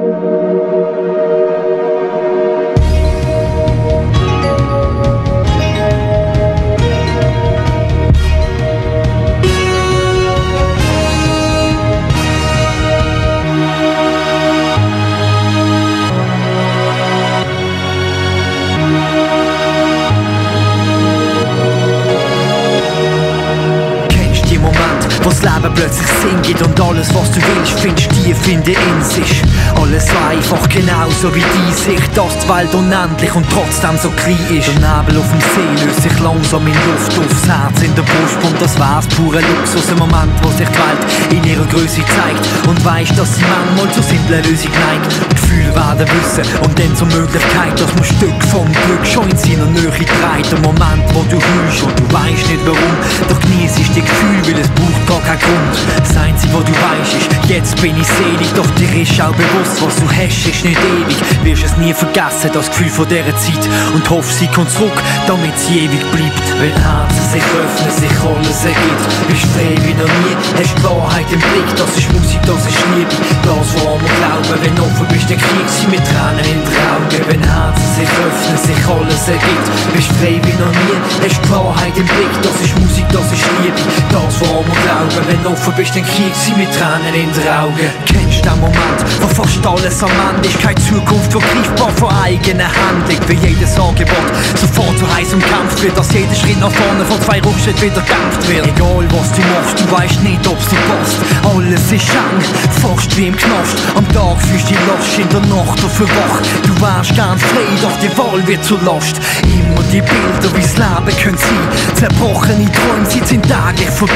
[25.44, 29.44] Leben plötzlich Sinn gibt und alles was du willst, findest tief in dir in sich.
[29.76, 34.40] Alles so einfach, genauso wie die Sicht, dass die Welt unendlich und trotzdem so klein
[34.50, 34.68] ist.
[34.68, 38.40] Der Nebel auf dem See löst sich langsam in Luft aufs Herz in der Brust
[38.44, 41.04] und das wär's pure Luxus im Moment, wo sich die Welt
[41.36, 45.12] in ihrer Größe zeigt und weißt, dass sie manchmal zur simplen Lösung neigt.
[45.36, 49.68] Gefühl werden wissen und dann zur Möglichkeit, dass man Stück vom Glück schon in seiner
[49.76, 50.52] Nähe trägt.
[50.52, 52.96] Der Moment, wo du hüllst und du weißt nicht warum,
[53.28, 55.78] doch genießt die Gefühl, weil es braucht gar keinen Grund.
[55.98, 59.82] Das Einzige, was du weißt, ist, jetzt bin ich selig, doch dir ist auch bewusst,
[59.82, 61.18] was du hast, ist nicht ewig.
[61.44, 64.94] Wirst es nie vergessen, das Gefühl von dieser Zeit und hoff, sie kommt zurück,
[65.28, 66.44] damit sie ewig bleibt.
[66.60, 71.28] Wenn Herzen sich öffnen, sich alles ergibt, bist frei wie noch nie, hast die Wahrheit
[71.32, 75.30] im Blick, das ist Musik, das ist Liebe, das, was wir glauben, wenn offen bist,
[75.30, 77.22] dann kriegst sie mit Tränen in den Augen.
[77.30, 79.68] Wenn Herzen sich öffnen, sich alles ergibt.
[79.94, 83.82] Bist frei wie noch nie, hast Klarheit im Blick, das ist Musik, das ist Liebe.
[84.12, 87.90] Das, woran wir glauben, wenn offen bist, dann kriegst sie mit Tränen in den Augen.
[88.06, 92.66] Kennst du den Moment, wo fast alles am Ende ist, keine Zukunft vergreifbar von eigener
[92.68, 97.06] Hand liegt, wie jedes Angebot sofort zu heiß umkämpft wird, dass jeder Schritt nach vorne
[97.06, 98.66] von zwei Rückschritt wieder dämpft wird.
[98.68, 101.18] Egal was du machst, du weißt nicht, ob's dir passt.
[101.44, 102.42] Alles ist eng,
[102.82, 103.78] fast wie im Knast.
[103.96, 106.40] Am Tag fühlst du dich in der Nacht dafür wach.
[106.64, 109.18] Du wärst gern frei, doch die Wahl wird zur Last.
[109.44, 111.96] Immer die Bilder, wie's Leben können sein.
[111.96, 114.14] Zerbrochene Träume, sie sind täglich vorbei.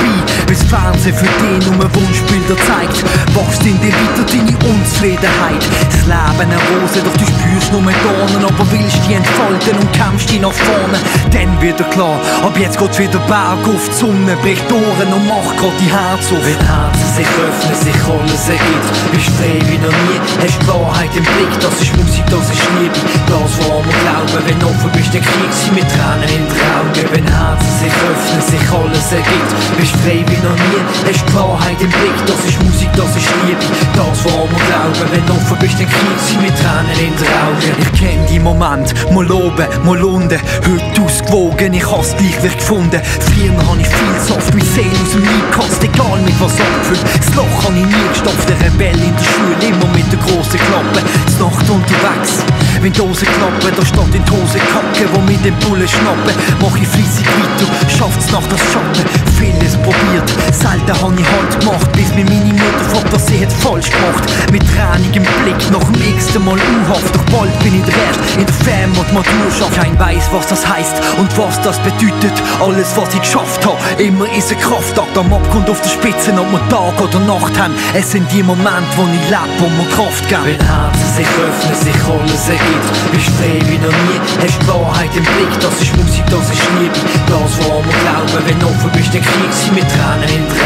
[0.48, 3.04] Bis Fernsehen für dich nur Wunschbilder zeigt.
[3.36, 5.64] Wachst in dir weiter deine Unzufriedenheit.
[5.92, 10.32] Das Leben eine Rose, doch du spürst nur Dornen, aber willst die entfalten und kämpfst
[10.32, 11.00] die nach vorne.
[11.32, 15.58] Dann wieder klar, ab jetzt geht's wieder Berg auf, die Sonne bricht Ohren und macht
[15.60, 16.40] grad die Herz auf.
[16.48, 21.28] Wenn Herzen sich öffnen, sich alles ergibt, bist frei wie noch nie, hast Klarheit im
[21.36, 22.96] Blick, das ist Musik, das ist Liebe,
[23.28, 27.06] das woran wir glauben, wenn offen bist, dann kriegst sie mit Tränen in den Augen.
[27.12, 31.90] Wenn Herzen sich öffnen, sich alles ergibt, bist frei wie noch nie, hast Klarheit im
[31.90, 35.80] Blick, das ist Musik, das ist Liebe, das woran wir glauben, wenn du offen bist,
[35.80, 37.72] dann kriegst sie mit Tränen in den Augen.
[37.80, 43.02] Ich kenn die Moment, mal oben, mal unten, heute ausgewogen, ich hab's gleich wieder gefunden.
[43.04, 45.48] Früher hab ich viel Saft, wie Seele aus dem Leib
[45.84, 47.04] egal mit was abgefüllt.
[47.18, 50.60] Das Loch hab ich nie gestopft, der Rebell in der Schule, immer mit der großen
[50.60, 51.02] Klappe.
[51.28, 52.44] Die Nacht unterwegs,
[52.82, 56.34] wenn die Hose klappen, da steht in die Hose kacke, wo mit dem Bullen schnappen.
[56.62, 59.06] Mach ich fließig weiter, schafft's nach das Schatten.
[59.38, 60.30] Vieles probiert,
[60.72, 64.24] selten hab ich halt gemacht, bis mir meine Mutter fragt, was sie hat falsch gemacht.
[64.52, 68.56] Mit tränigem Blick nach dem nächsten Mal U-Haft, doch bald bin ich Erste in der
[68.66, 69.76] Fam und Matur schafft.
[69.76, 72.34] Kein weiß, was das heißt und was das bedeutet.
[72.60, 76.52] Alles, was ich geschafft hab, immer ist ein Kraftakt am Abgrund auf der Spitze, ob
[76.52, 77.74] wir Tag oder Nacht haben.
[77.94, 80.46] Es sind die Momente, wo ich lebe, wo mir Kraft geben.
[80.46, 85.24] Wenn Herzen sich öffnen, sich alles ergibt, bist frei wie noch nie, hast Klarheit im
[85.24, 87.00] Blick, das ist Musik, das ist Liebe.
[87.28, 90.57] Das, woran wir glauben, wenn du offen bist, dann kriegst sie mit Tränen in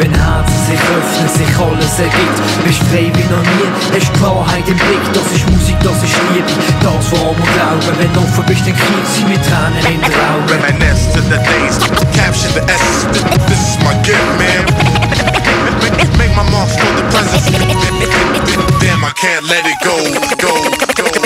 [0.00, 4.76] Wenn Herzen sich öffnen, sich alles ergibt, bist frei wie noch nie, hast Klarheit im
[4.76, 6.46] Blick, das ist Musik, das ist Liebe.
[6.80, 10.12] Das, woran wir glauben, wenn du offen bist, dann kriegst sie mit Tränen in den
[10.12, 10.48] Augen.
[10.48, 11.14] Reminisce
[12.14, 13.22] capture the essence.
[13.48, 14.64] This, is my gift, man.
[16.18, 17.04] Make my mark for the.
[18.80, 19.96] Damn, I can't let it go,
[20.40, 21.23] go.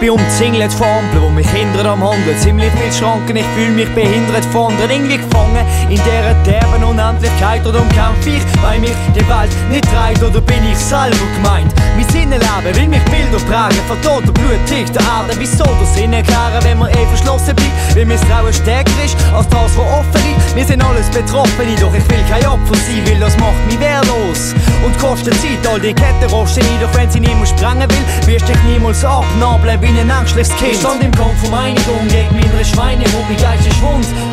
[0.00, 2.36] Bin umzingelt von Ampeln, wo mich hindern am Handeln.
[2.38, 4.90] Ziemlich viel Schranken, ich fühle mich behindert von anderen.
[4.90, 7.66] Irgendwie gefangen in dieser derben Unendlichkeit.
[7.66, 10.22] Oder umkämpfe ich, weil mich die Welt nicht treibt.
[10.22, 11.72] Oder bin ich selber gemeint?
[11.96, 13.84] Mein Sinnenleben will mich Bilder prägen.
[13.86, 15.36] Von Tod und Blut tief der Erde.
[15.38, 17.94] Wieso der Sinn erklären, wenn man eh verschlossen bleibt?
[17.94, 20.56] Weil Misstrauen stärker ist als das, was offen liegt.
[20.56, 24.54] Wir sind alles Betroffene, doch ich will kein Opfer sein, weil das macht mich wehrlos.
[24.84, 28.48] Und kostet Zeit, all die Ketten rosten nie, doch wenn sie niemand sprengen will, wirst
[28.48, 30.72] dich niemals abnabeln wie ein ängstliches Kind.
[30.72, 34.06] Ich stand im Kampf um Einigung gegen meine Schweine, wo mein Geist ist wund.
[34.06, 34.29] Doch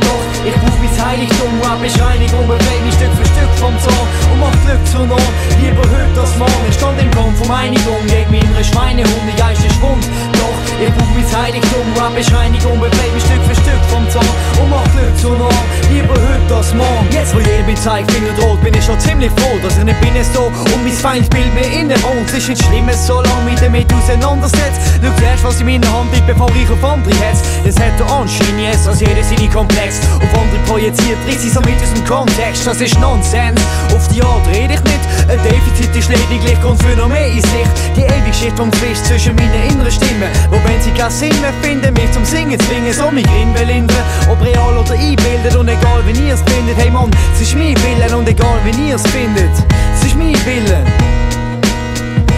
[0.48, 4.40] ich brauch mein Heiligtum, Rap ist Reinigung, beweg mich Stück für Stück vom Zorn und
[4.40, 5.32] mach Glück zur Norm.
[5.60, 9.36] Lieber heute als morgen, ich stand im Kampf um Einigung gegen meine Schweine, wo mein
[9.36, 10.04] Geist ist wund.
[10.40, 14.32] Doch ich brauch mein Heiligtum, Rap ist Reinigung, beweg mich Stück für Stück vom Zorn
[14.62, 15.66] und mach Glück zur Norm.
[15.92, 17.08] Lieber heute als morgen.
[17.12, 20.16] Jetzt, wo jeder mit Zeigefinger droht, bin ich schon ziemlich froh, dass ich nicht bin
[20.24, 22.30] so und mein Feindbild mir inne wohnt.
[22.30, 24.80] Es ist nicht Schlimmes, solange mich damit auseinandersetzt.
[25.04, 27.42] Schau zuerst, was in meiner Hand liegt, bevor ich auf andere hetz.
[27.66, 31.60] Es hat der Anschein jetzt, als jeder seine Komplex auf andere projiziert, reißt sie so
[31.62, 32.66] mit aus dem Kontext.
[32.66, 33.60] Das ist Nonsens.
[33.94, 35.04] Auf die Art rede ich nicht.
[35.30, 37.72] Ein Defizit ist lediglich Grund für in Sicht.
[37.96, 40.30] Die ewige Schicht vom Zwist zwischen meinen inneren Stimmen.
[40.50, 44.04] Wo wenn sie keinen Sinn mehr finden, mich zum Singen zwingen, so mich Grin belindern.
[44.30, 46.78] Ob real oder einbildet und egal wie ihr es findet.
[46.78, 49.52] Hey Mann, es ist mein Willen und egal wie ihr es findet.
[49.94, 50.86] Es ist mein Willen.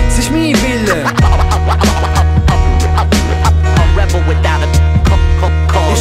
[0.07, 1.05] Es ist mein Willen.
[4.09, 4.88] Ich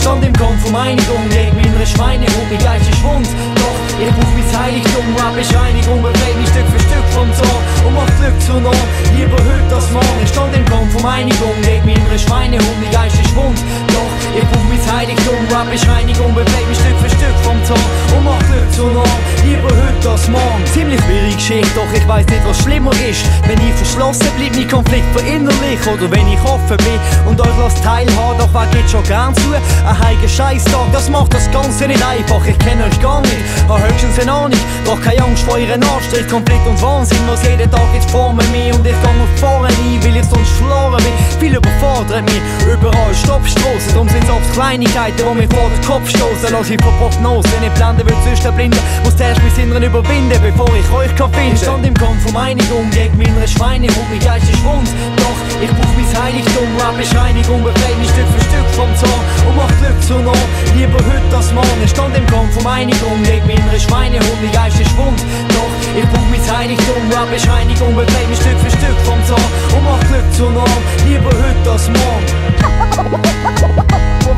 [0.01, 3.27] stand im Kampf um Einigung gegen meine Schweine und mein Geist ist wund.
[3.57, 7.63] Doch ich brauch mein Heiligtum, Rap ist Reinigung, beweg mich Stück für Stück vom Zorn
[7.87, 8.87] und mach Glück zur Norm.
[9.17, 10.19] Lieber heute als morgen.
[10.23, 13.59] Ich stand im Kampf um Einigung gegen meine Schweine und mein Geist ist wund.
[13.95, 14.08] Doch
[14.39, 17.81] ich brauch mein Heiligtum, Rap ist Reinigung, beweg mich Stück für Stück vom Zorn
[18.17, 19.19] und mach Glück zur Norm.
[19.45, 20.65] Lieber heute das morgen.
[20.73, 23.25] Ziemlich schwierige Geschichte, doch ich weiß nicht, was schlimmer ist.
[23.47, 25.81] Wenn ich verschlossen bleib, mein Konflikt verinnerlich.
[25.87, 29.55] Oder wenn ich offen bin und euch lasst teilhaben, doch wer geht schon gern zu?
[29.55, 32.45] Ein heiliger Scheißtag, das macht das Ganze nicht einfach.
[32.47, 34.61] Ich kenne euch gar nicht, hab höchstens eine Ahnung.
[34.85, 37.19] Doch keine Angst vor ihren Anstrich, Konflikt und Wahnsinn.
[37.27, 40.53] Was jeden Tag jetzt vor mir und ich gang auf vorne ein, weil ich sonst
[40.59, 41.13] verloren bin.
[41.41, 43.93] Viel überfordert mich, überall Stoppstraßen.
[43.93, 46.49] Darum sind's oft Kleinigkeiten, die mich vor den Kopf stoßen.
[46.51, 48.79] Lass ich vor Prognosen nicht blenden, will sonst der Blinde.
[49.05, 51.57] Muss erst mein Inneren überwinden, bevor ich euch kann finden.
[51.57, 54.89] Stand im Kampf um Einigung gegen meine Schweine und mein Geist ist rund.
[55.17, 59.57] Doch ich brauch mein Heiligtum, Rap Bescheinigung, befreit mich Stück für Stück vom Zorn und
[59.57, 60.33] mach Glück zu nah.
[60.77, 61.83] Lieber heute als morgen.
[61.85, 65.21] Ich stand im Kampf um Einigung gegen meine Schweine und mein Geist ist rund.
[65.55, 69.85] Doch ich brauch mein Heiligtum, Rap Bescheinigung, befreit mich Stück für Stück vom Zorn und
[69.85, 70.65] mach Glück zu nah.
[71.07, 72.29] Lieber heute als morgen.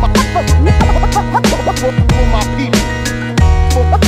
[0.01, 0.09] For
[2.33, 2.81] my people.
[3.71, 3.99] For my,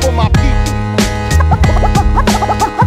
[0.00, 0.72] for my people.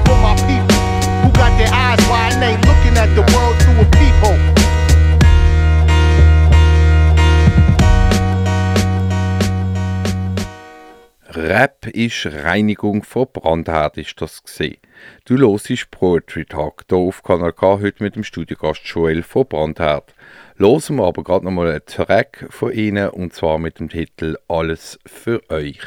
[0.05, 0.77] For my people
[1.21, 4.39] who got their eyes wide and ain't looking at the world through a peephole.
[11.35, 14.77] Rap ist Reinigung von Brandherd, ist das gesehen.
[15.25, 20.13] Du hörst Poetry Talk hier auf Kanal K heute mit dem Studiogast Joel von Brandherd.
[20.57, 24.99] Hören wir aber gerade nochmal einen Track von ihnen und zwar mit dem Titel Alles
[25.05, 25.79] für euch.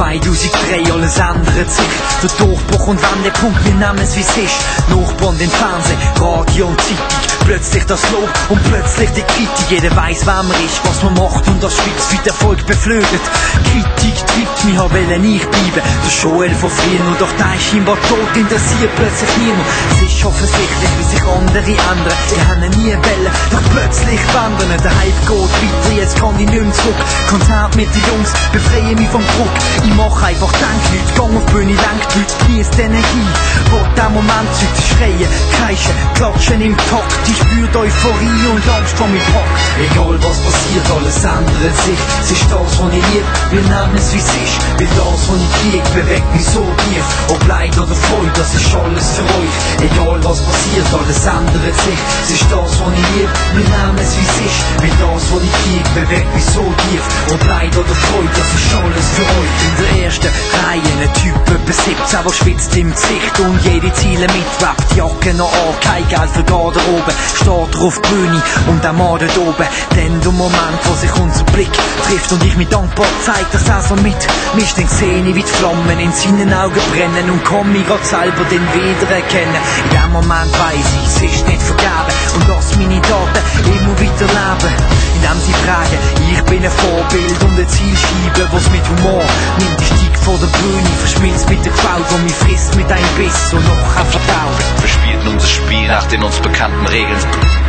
[0.00, 1.84] 2003 alles ändert sich.
[2.22, 4.56] Der Durchbruch und Wendepunkt, wir nehmen es wie es ist.
[4.88, 7.30] Nachbarn den Fernsehen, Radio und Zeitung.
[7.44, 9.66] Plötzlich das Lob und plötzlich die Kritik.
[9.68, 13.26] Jeder weiß, wer man ist, was man macht und das Schweiz wie der Erfolg beflügelt.
[13.64, 15.82] Kritik treibt mich, hab wollen ich bleiben.
[15.84, 19.66] Der Joel von früher, nur doch der ist scheinbar tot, interessiert plötzlich niemand.
[19.96, 22.14] Es ist offensichtlich, wie sich andere ändern.
[22.30, 24.70] Die haben nie Wellen, doch plötzlich wandern.
[24.82, 26.94] Der Hype geht weiter, jetzt kann ich nicht mehr zurück.
[27.28, 29.54] Konzert mit den Jungs, befreie mich vom Druck.
[29.82, 33.30] Ich mach einfach Denkleute, gang auf Bühne, lenk die Leute, genieß die Energie.
[33.70, 37.18] Wo der Moment zieht, schreien, kreischen, klatschen im Takt.
[37.26, 39.58] Ich spürt Euphorie und Angst vor mir packt.
[39.90, 42.00] Egal was passiert, alles ändert sich.
[42.22, 44.56] Es ist das, was ich lieb, wir nehmen es wie es ist.
[44.78, 47.04] Weil das, was ich krieg, bewegt mich so tief.
[47.28, 49.90] Ob Leid oder Freude, das ist alles für euch.
[49.90, 52.00] Egal was passiert, alles ändert sich.
[52.24, 54.60] Es ist das, was ich lieb, wir nehmen es wie ist.
[54.80, 57.02] Weil das, was ich krieg, bewegt mich so tief.
[57.32, 59.54] Ob Leid oder Freude, das ist alles für euch.
[59.66, 60.30] In der ersten
[60.66, 64.92] Reihe, ein Typ etwa 17, der schwitzt im Gesicht und jede Ziele mitwappt.
[64.92, 67.12] Die Jacke noch an, kein Geld für Garderobe.
[67.34, 69.66] Steht er auf die Bühne und Mann dort oben.
[69.96, 71.72] Denn der Moment, wo sich unser Blick
[72.06, 74.20] trifft und ich mich dankbar zeig, dass er so mit
[74.54, 78.44] mich dann sehe wie die Flammen in seinen Augen brennen und komm mich grad selber
[78.50, 79.60] den wieder erkennen.
[79.84, 84.74] In dem Moment weiss ich, ist nicht vergeben und dass meine Taten immer weiter leben.
[85.14, 85.98] Indem sie fragen,
[86.32, 89.22] ich bin ein Vorbild und eine Zielscheibe, was mit Humor
[89.58, 93.14] nimmt die Stieg vor der Bühne, verschmilzt mit der Crowd, wo mich frisst mit einem
[93.16, 94.58] Biss und noch ein Vertrauen.
[94.80, 97.59] Wir spielten unser Spiel nach den uns bekannten Regeln.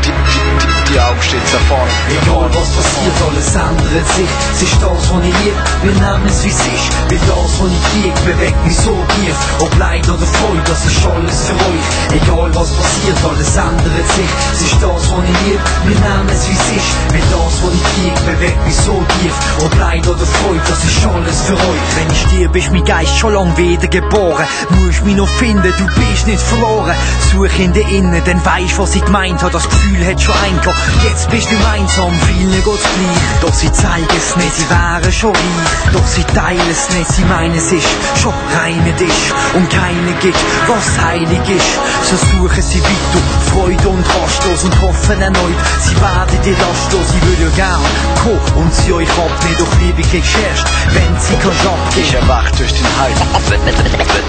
[0.92, 1.92] Die, Augen stets vorne.
[2.12, 4.28] Egal was passiert, alles ändert sich.
[4.52, 6.88] Es ist das, was ich lieb, wir nehmen es wie es ist.
[7.08, 9.36] Weil das, was ich krieg, bewegt mich so tief.
[9.60, 11.88] Ob Leid oder Freude, das ist alles für euch.
[12.20, 14.32] Egal was passiert, alles ändert sich.
[14.52, 16.92] Es ist das, was ich lieb, wir nehmen es wie es ist.
[17.08, 19.36] Weil das, was ich krieg, bewegt mich so tief.
[19.64, 21.88] Ob Leid oder Freude, das ist alles für euch.
[21.96, 24.46] Wenn ich stirb, ist mein Geist schon lang wieder geboren.
[24.84, 26.96] Musst mich noch finden, du bist nicht verloren.
[27.32, 29.54] Such in der Innen, dann weisst, was ich gemeint hab.
[29.54, 30.81] Das Gefühl hat schon eingehört.
[31.04, 33.42] Jetzt bist du einsam, vielen geht's gleich.
[33.42, 35.94] Doch sie zeigen es nicht, sie wären schon reich.
[35.94, 37.88] Doch sie teilen es nicht, sie meinen es ist
[38.22, 39.34] schon reine Tisch.
[39.54, 41.80] Und keine gibt, was heilig ist.
[42.10, 45.60] So suchen sie weiter, Freude und rastlos und hoffen erneut.
[45.80, 47.82] Sie werden die lastlos, sie würden gern
[48.24, 49.58] kommen und sie euch abnehmen.
[49.58, 52.06] Doch Liebe kriegst erst, wenn sie kannst abgeben.
[52.06, 53.16] Ich erwacht durch den Halt.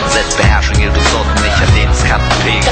[0.09, 2.69] Setzt Beherrschung ihre Sorten nicht an den Skantenpegen.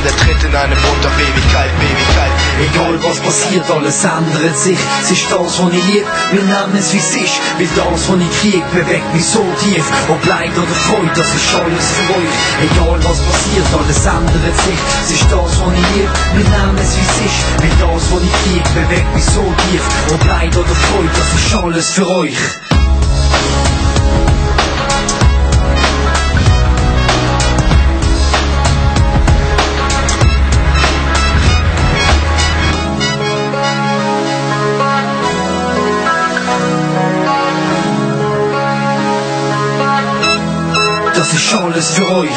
[0.00, 2.32] Bin, der, Tritt in eine Mund auf Ewigkeit, Ewigkeit.
[2.60, 4.78] Egal was passiert, alles ändert sich.
[5.02, 7.36] Es ist das, was ich lieb, wir nehmen es wie es ist.
[7.58, 9.84] Weil das, was ich krieg, bewegt mich so tief.
[10.08, 12.34] Ob Leid oder Freude, das ist alles für euch.
[12.64, 14.80] Egal was passiert, alles ändert sich.
[15.04, 17.40] Es ist das, was ich lieb, wir nehmen es wie es ist.
[17.60, 19.82] Weil das, was ich krieg, bewegt mich so tief.
[20.14, 22.69] Ob Leid oder Freude, das ist alles für euch.
[41.32, 42.30] Das ist alles für euch.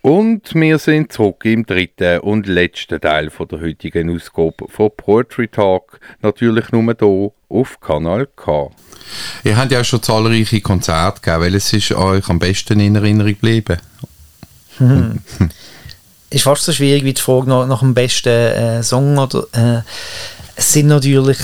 [0.00, 5.48] Und wir sind zurück im dritten und letzten Teil von der heutigen Ausgabe von Poetry
[5.48, 6.00] Talk.
[6.22, 8.70] Natürlich nur hier auf Kanal K.
[9.44, 11.42] Ihr habt ja schon zahlreiche Konzerte gegeben.
[11.42, 13.78] Welches ist euch am besten in Erinnerung geblieben?
[14.78, 15.20] Hm.
[16.30, 19.18] ist fast so schwierig wie die Frage nach, nach dem besten äh, Song.
[19.18, 19.82] Oder, äh,
[20.56, 21.38] es sind natürlich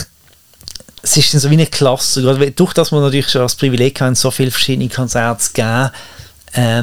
[1.04, 4.14] es ist so wie eine Klasse, gerade durch das wir natürlich schon das Privileg haben,
[4.14, 5.90] so viele verschiedene Konzerte zu geben,
[6.54, 6.82] äh,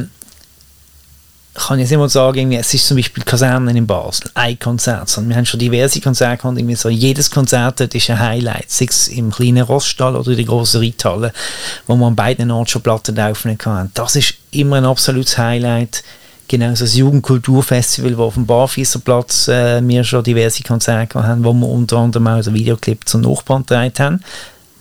[1.53, 5.17] kann ich jetzt immer sagen, es ist zum Beispiel Kasernen in Basel, ein Konzert.
[5.17, 8.71] Und wir haben schon diverse Konzerte gehabt, irgendwie so, jedes Konzert dort ist ein Highlight,
[8.71, 11.33] sei es im kleinen Roststall oder in der grossen Reithalle,
[11.87, 13.91] wo man an beiden Orten schon Platten aufnehmen kann.
[13.95, 16.03] Das ist immer ein absolutes Highlight.
[16.51, 21.65] Genauso das Jugendkulturfestival, wo auf dem Barfisserplatz äh, wir schon diverse Konzerte haben, wo wir
[21.65, 24.19] unter anderem auch den Videoclip zum Nachbarn gedreht haben,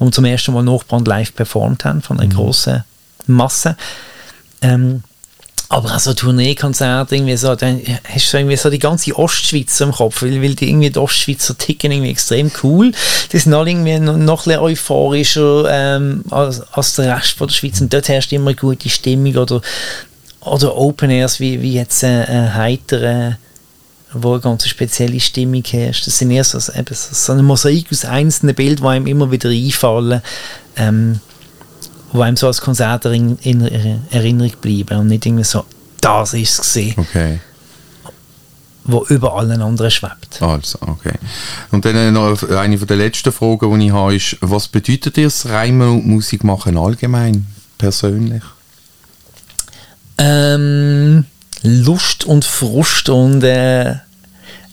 [0.00, 2.36] wo wir zum ersten Mal Nachbarn live performt haben, von einer mhm.
[2.36, 2.82] grossen
[3.28, 3.76] Masse.
[4.62, 5.04] Ähm,
[5.68, 7.80] aber auch so Tourneekonzerte, irgendwie so, dann
[8.12, 11.56] hast du irgendwie so die ganze Ostschweiz im Kopf, weil, weil die irgendwie die Ostschweizer
[11.56, 12.90] ticken irgendwie extrem cool.
[13.32, 17.46] Die sind alle irgendwie noch, noch ein bisschen euphorischer ähm, als, als der Rest von
[17.46, 19.62] der Schweiz und dort herrscht immer eine gute Stimmung oder,
[20.40, 23.36] oder Open Airs wie, wie jetzt äh, äh, heitere
[24.12, 26.06] wo eine ganz spezielle Stimmung herrscht.
[26.06, 29.50] Das sind eher so, eben so, ein Mosaik aus einzelnen Bildern, die einem immer wieder
[29.50, 30.20] einfallen.
[30.76, 31.20] Ähm,
[32.12, 33.60] wo einem so als Konzert in, in
[34.10, 35.64] Erinnerung bleiben und nicht irgendwie so,
[36.00, 36.94] das ist es gesehen.
[36.96, 37.38] Okay.
[38.84, 40.42] Wo über allen anderen schwebt.
[40.42, 41.14] Also, okay.
[41.70, 45.24] Und dann noch eine von der letzten Fragen, die ich habe, ist, was bedeutet dir
[45.24, 47.46] das Reimen und Musik machen allgemein,
[47.78, 48.42] persönlich?
[50.20, 51.24] Ähm,
[51.62, 53.96] Lust und Frust und äh,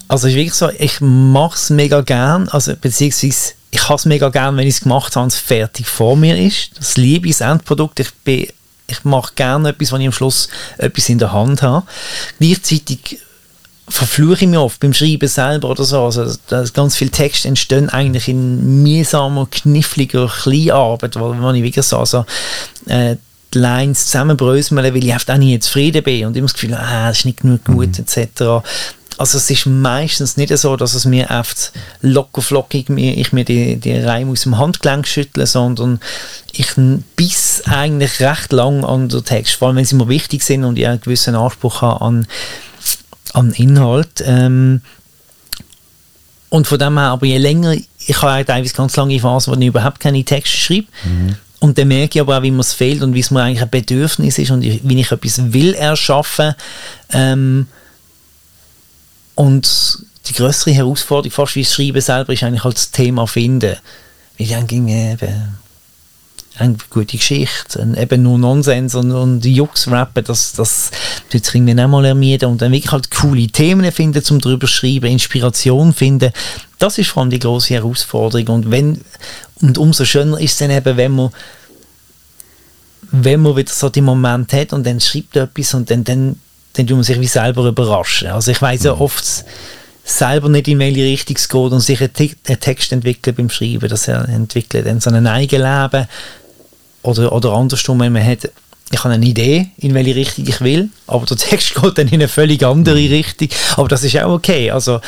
[0.08, 4.30] also ist wirklich so, ich mache es mega gern, also beziehungsweise ich habe es mega
[4.30, 6.72] gern, wenn ich es gemacht habe und es fertig vor mir ist.
[6.78, 8.00] Das liebe ich, das Endprodukt.
[8.00, 11.86] Ich, ich mache gerne etwas, wenn ich am Schluss etwas in der Hand habe.
[12.40, 13.20] Gleichzeitig
[13.90, 16.06] verfluche ich mich oft beim Schreiben selber oder so.
[16.06, 16.34] Also,
[16.74, 22.26] ganz viele Texte entstehen eigentlich in mühsamer, kniffliger Kleinarbeit, wo, wo ich wirklich so also,
[22.88, 23.18] äh,
[23.54, 27.10] die Lines zusammenbröseln, weil ich einfach auch nicht zufrieden bin und immer das Gefühl, ah,
[27.10, 28.06] das ist nicht genug gut, mhm.
[28.06, 28.66] etc.
[29.18, 31.72] Also es ist meistens nicht so, dass es mir oft
[32.02, 36.00] locker flockig mir, ich mir die, die Reime aus dem Handgelenk schüttle, sondern
[36.52, 36.68] ich
[37.16, 40.78] bis eigentlich recht lang an den Text, vor allem wenn sie mir wichtig sind und
[40.78, 42.28] ich einen gewissen Anspruch habe an,
[43.34, 44.24] an Inhalt.
[44.24, 44.82] Ähm,
[46.50, 49.68] und von dem her, aber je länger, ich habe teilweise ganz lange Phasen, wo ich
[49.68, 50.88] überhaupt keine Texte schreibe.
[51.04, 51.36] Mhm.
[51.60, 53.64] Und dann merke ich aber auch, wie mir es fehlt und wie es mir eigentlich
[53.64, 56.54] ein Bedürfnis ist und wie ich etwas will erschaffen.
[57.12, 57.68] Ähm,
[59.34, 63.78] und die größere Herausforderung, fast wie das Schreiben selber, ist eigentlich halt das Thema finden.
[64.38, 65.58] Weil dann ging eben
[66.60, 70.92] eine gute Geschichte, und eben nur Nonsens und, und Jux rappen, das, das
[71.30, 74.68] tut sich irgendwie nicht mal ermieden und dann wirklich halt coole Themen finden, zum drüber
[74.68, 76.32] schreiben, Inspiration finden,
[76.80, 79.02] das ist vor allem die große Herausforderung und wenn,
[79.62, 81.30] und umso schöner ist es dann eben, wenn man
[83.10, 86.38] wenn man wieder so die Moment hat und dann schreibt etwas und dann, dann
[86.78, 88.28] dann tut man sich wie selber überraschen.
[88.30, 89.02] Also ich weiß ja mhm.
[89.02, 89.46] oft
[90.04, 94.08] selber nicht, in welche Richtung es geht und sich einen Text entwickelt beim Schreiben, dass
[94.08, 96.08] er entwickelt dann so ein eigenes Leben
[97.02, 98.50] oder, oder andersrum, wenn man hat,
[98.90, 102.16] ich habe eine Idee, in welche Richtung ich will, aber der Text geht dann in
[102.16, 103.08] eine völlig andere mhm.
[103.08, 105.02] Richtung, aber das ist auch okay, also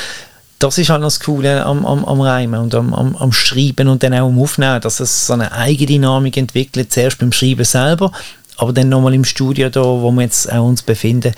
[0.59, 4.03] das ist halt das Coole am, am, am Reimen und am, am, am Schreiben und
[4.03, 8.11] dann auch am Aufnehmen, dass es so eine Eigendynamik entwickelt, zuerst beim Schreiben selber
[8.59, 11.33] aber dann nochmal im Studio da, wo wir jetzt auch uns befinden,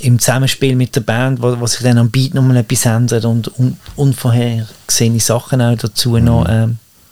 [0.00, 3.58] im Zusammenspiel mit der Band, wo, wo sich dann am Beat nochmal etwas ändert und
[3.58, 6.24] un, unvorhergesehene Sachen auch dazu mhm.
[6.24, 6.68] noch äh,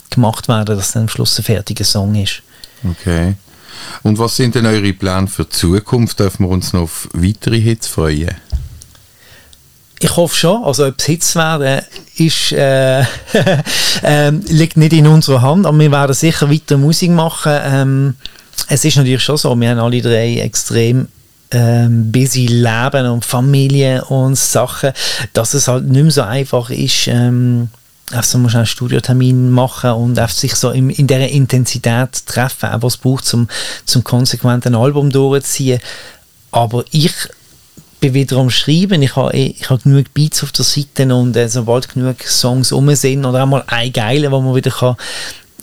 [0.09, 2.43] gemacht werden, dass dann am Schluss ein fertiger Song ist.
[2.91, 3.35] Okay.
[4.03, 6.19] Und was sind denn eure Pläne für die Zukunft?
[6.21, 8.35] Dürfen wir uns noch auf weitere Hits freuen?
[10.03, 10.65] Ich hoffe schon.
[10.65, 11.85] Also, ob es Hits werden,
[12.17, 13.01] ist, äh,
[14.03, 17.53] äh, liegt nicht in unserer Hand, aber wir werden sicher weiter Musik machen.
[17.63, 18.15] Ähm,
[18.69, 21.09] es ist natürlich schon so, wir haben alle drei extrem
[21.51, 24.93] ähm, busy Leben und Familie und Sachen,
[25.35, 27.69] dass es halt nicht mehr so einfach ist, ähm,
[28.13, 32.95] also man muss einen Studiotermin machen und sich so in, in dieser Intensität treffen, was
[32.95, 33.49] es braucht, zum,
[33.85, 35.81] zum konsequenten Album durchzuziehen.
[36.51, 37.13] Aber ich
[38.01, 41.49] bin wieder am Schreiben, ich habe ich hab genug Beats auf der Seite und äh,
[41.49, 44.97] sobald genug Songs um sind oder auch mal ein Geile, wo man wieder kann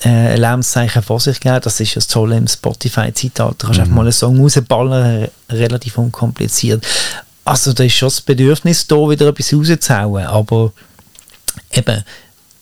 [0.06, 1.60] äh, Lebenszeichen vor sich geben.
[1.64, 3.56] Das ist das Tolle im Spotify-Zeitalter.
[3.58, 3.84] Du kannst mhm.
[3.84, 6.86] einfach mal einen Song rausballern, relativ unkompliziert.
[7.44, 10.26] Also da ist schon das Bedürfnis da, wieder etwas rauszuhauen.
[10.26, 10.74] Aber
[11.72, 12.04] eben,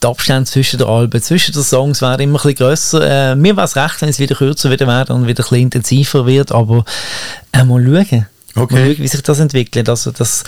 [0.01, 3.31] die Abstände zwischen den Alben, zwischen den Songs wären immer ein bisschen grösser.
[3.31, 5.57] Äh, mir wäre es recht, wenn es wieder kürzer wieder wäre und wieder ein bisschen
[5.57, 6.85] intensiver wird, aber
[7.51, 8.27] äh, mal schauen.
[8.55, 8.95] Okay.
[8.95, 9.89] Schauen, wie sich das entwickelt.
[9.89, 10.43] Also das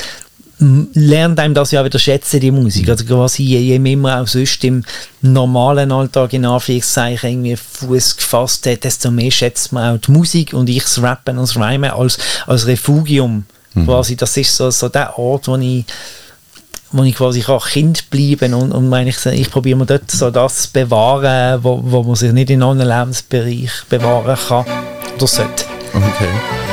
[0.59, 2.89] lernt einem das ja wieder schätzen, die Musik.
[2.89, 4.83] Also quasi je, je mehr man auch sonst im
[5.21, 10.53] normalen Alltag in Anführungszeichen irgendwie Fuß gefasst hat, desto mehr schätzt man auch die Musik
[10.53, 13.45] und ich das Rappen und das Rhymen als, als Refugium.
[13.75, 13.85] Mhm.
[13.85, 15.85] Quasi, das ist so, so der Ort, wo ich
[16.91, 20.31] wo ich quasi kann Kind bleiben und, und meine ich, ich probiere mir dort so
[20.31, 24.65] das bewahren, wo, wo man sich nicht in allen Lebensbereichen bewahren kann
[25.17, 25.65] oder sollte.
[25.93, 26.66] Okay.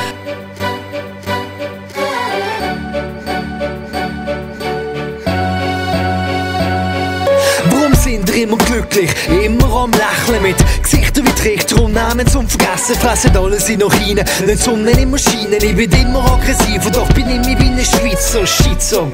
[8.44, 9.10] Immer glücklich,
[9.42, 13.92] immer am Lächeln mit Gesichtern wie Trichter und Namen zum Vergessen, fressen alles in noch
[13.92, 14.22] rein.
[14.46, 18.46] Die Sonne immer scheinen, ich bin immer aggressiv und doch bin ich wie ein Schweizer
[18.46, 19.10] Schizo.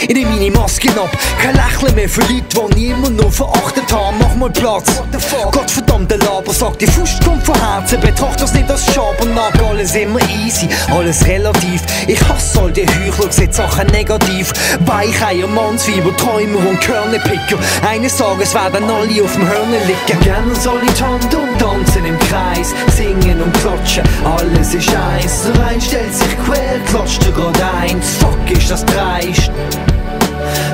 [0.00, 1.10] Ich nehme meine Maske ab,
[1.40, 4.16] kein Lächeln mehr für Leute, die ich immer nur verachtet haben.
[4.18, 5.02] Mach mal Platz.
[5.52, 10.20] Gottverdammte Laber, sagt die Faust kommt von Herzen, betracht das nicht als Schabernack, alles immer
[10.44, 11.82] easy, alles relativ.
[12.06, 14.52] Ich hasse all die Heuchler, sehe Sachen negativ.
[14.80, 17.58] Weicheier, Mannsweiber, Träumer und Körnepicker.
[17.88, 20.20] Eines Tages werden alle auf dem Hörner liegen.
[20.20, 25.42] Gerne soll ich tanzen und tanzen im Kreis, singen und klatschen, alles ist eins.
[25.42, 28.16] Der ein stellt sich quer, klatscht er grad eins.
[28.18, 29.50] Fuck, ist das dreist.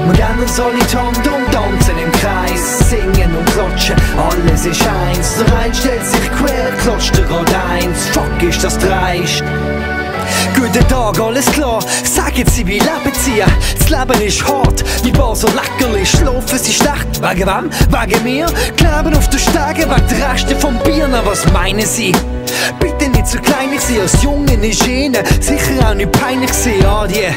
[0.06, 5.34] Wir gerne soll ich tanzen und tanzen im Kreis, singen und klatschen, alles ist eins.
[5.38, 8.06] Der ein stellt sich quer, klatscht er grad eins.
[8.12, 9.42] Fuck, ist das dreist.
[10.54, 13.42] Guten Tag, alles klar, sagen Sie, wie leben Sie?
[13.78, 17.70] Das Leben ist hart, wie Bar so leckerlich, schlafen Sie schlecht, wegen wem?
[17.90, 18.46] Wegen mir?
[18.76, 22.12] Kleben auf den Stegen, wegen der Reste vom Bier, na was meinen Sie?
[22.80, 26.84] Bitte nicht so klein, ich sehe als Junge nicht Gene, sicher auch nicht peinlich sehen,
[26.84, 27.30] adieu.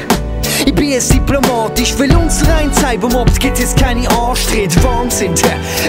[0.65, 4.71] Ich bin jetzt diplomatisch, will uns rein zeigen, wo Mobs gibt jetzt keine Anstritt.
[4.83, 5.33] Wahnsinn,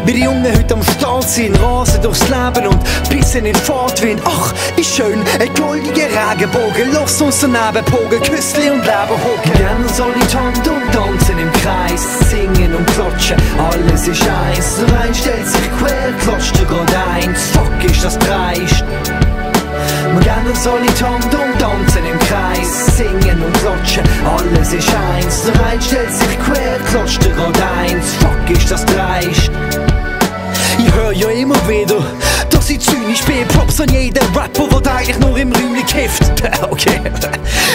[0.05, 4.20] wie die Jungen heute am Start sind, rasen durchs Leben und pissen in Fahrtwind.
[4.24, 9.53] Ach, wie schön, ein goldiger Regenbogen, lass uns daneben pogen, Küssli und Leben hocken.
[9.57, 14.76] Gerne soll ich tanzen und tanzen im Kreis, singen und klatschen, alles ist eins.
[14.76, 18.84] Der ein stellt sich quer, klatscht er grad eins, fuck ist das dreist.
[20.53, 25.45] Wir soll ich tanzen und tanzen im Kreis, singen und klatschen, alles ist eins.
[25.45, 29.51] Der ein stellt sich quer, klatscht er grad eins, fuck ist das dreist.
[30.85, 32.05] Ich hör ja immer wieder,
[32.51, 36.22] dass ich zynisch bin, Props an jeden Rapper, der eigentlich nur im Räumchen kifft.
[36.70, 37.01] Okay.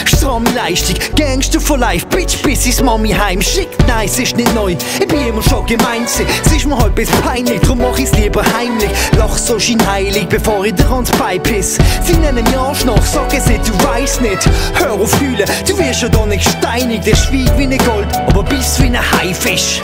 [0.05, 3.41] Stramme Leistung, Gangster for life, Bitch, bis ins Mami heim.
[3.41, 4.75] Schickt, nice, ist nicht neu.
[4.99, 8.43] Ich bin immer schon gemein Es ist mir halt bis peinlich, drum mach ich's lieber
[8.57, 8.89] heimlich.
[9.17, 11.77] Lach so scheinheilig, bevor ich dir ans Bein piss.
[12.03, 14.49] Sie nennen mich Arschloch, sag es nicht, du weißt nicht.
[14.73, 17.01] Hör auf fühlen, du wirst ja doch nicht steinig.
[17.01, 19.81] Der schwieg wie ne Gold, aber bist wie ne Haifisch.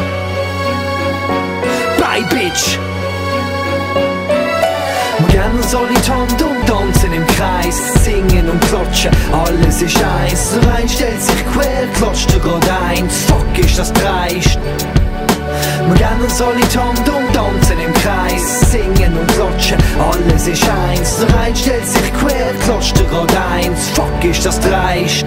[1.99, 2.77] Bye, Bitch.
[5.33, 10.51] Gerne soll ich tanzen und tanzen im Kreis, singen und klatschen, alles ist eins.
[10.61, 14.59] Der ein stellt sich quer, klatscht er grad eins, fuck ist das dreist.
[15.97, 21.25] Gerne soll ich tanzen und tanzen im Kreis, singen und klatschen, alles ist eins.
[21.25, 25.25] Der ein stellt sich quer, klatscht er grad eins, fuck ist das dreist.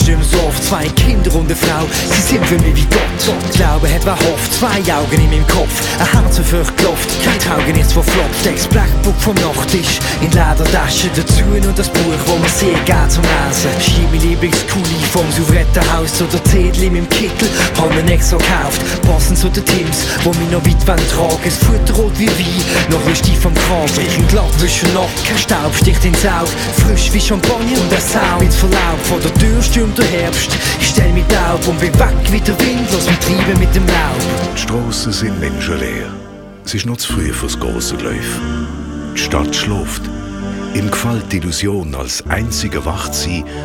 [0.00, 0.60] Zumindest im Sof.
[0.60, 3.00] Zwei Kinder und eine Frau, sie sind für mich wie Gott.
[3.54, 7.78] Glaube hat wer hofft, zwei Augen in meinem Kopf, ein Herz auf Luft, kein Taugen
[7.78, 8.44] ist verflopft.
[8.44, 13.22] Das Blackbook vom Nachttisch, in Ledertasche dazu und das Buch, wo man sehr geht zum
[13.22, 13.80] Lesen.
[13.80, 17.48] Schieb mein Lieblingskuli vom Souverettenhaus oder Zettel in meinem Kittel,
[17.78, 18.80] hab mir extra gekauft.
[19.02, 21.44] Passend zu den Teams, wo mich noch weit wollen tragen.
[21.44, 23.84] Es Futter rot wie Wein, noch lustig vom Kram.
[24.00, 26.50] Ich ein Glattwischen noch, kein Staub sticht ins Auge.
[26.86, 28.98] Frisch wie Champagner und der Sound mit Verlaub.
[29.04, 30.50] Vor der Tür stürmt der Herbst.
[30.80, 33.86] Ich stell mich taub und bin weg wie der Wind, lass mich treiben mit dem
[33.86, 34.54] Laub.
[34.54, 36.10] Die Strassen sind menschenleer.
[36.64, 38.40] Es ist noch zu früh fürs große Läuf.
[39.14, 40.02] Die Stadt schläft.
[40.74, 43.10] Ihm gefällt die Illusion, als einziger wach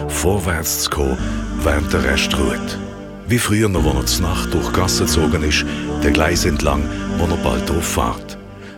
[0.08, 1.18] vorwärts zu kommen,
[1.64, 2.80] während der Rest ruht.
[3.28, 5.66] Wie früher noch, wo er zur Nacht durch Gassen gezogen ist,
[6.04, 6.84] der Gleis entlang,
[7.18, 8.38] wo er bald drauf fährt.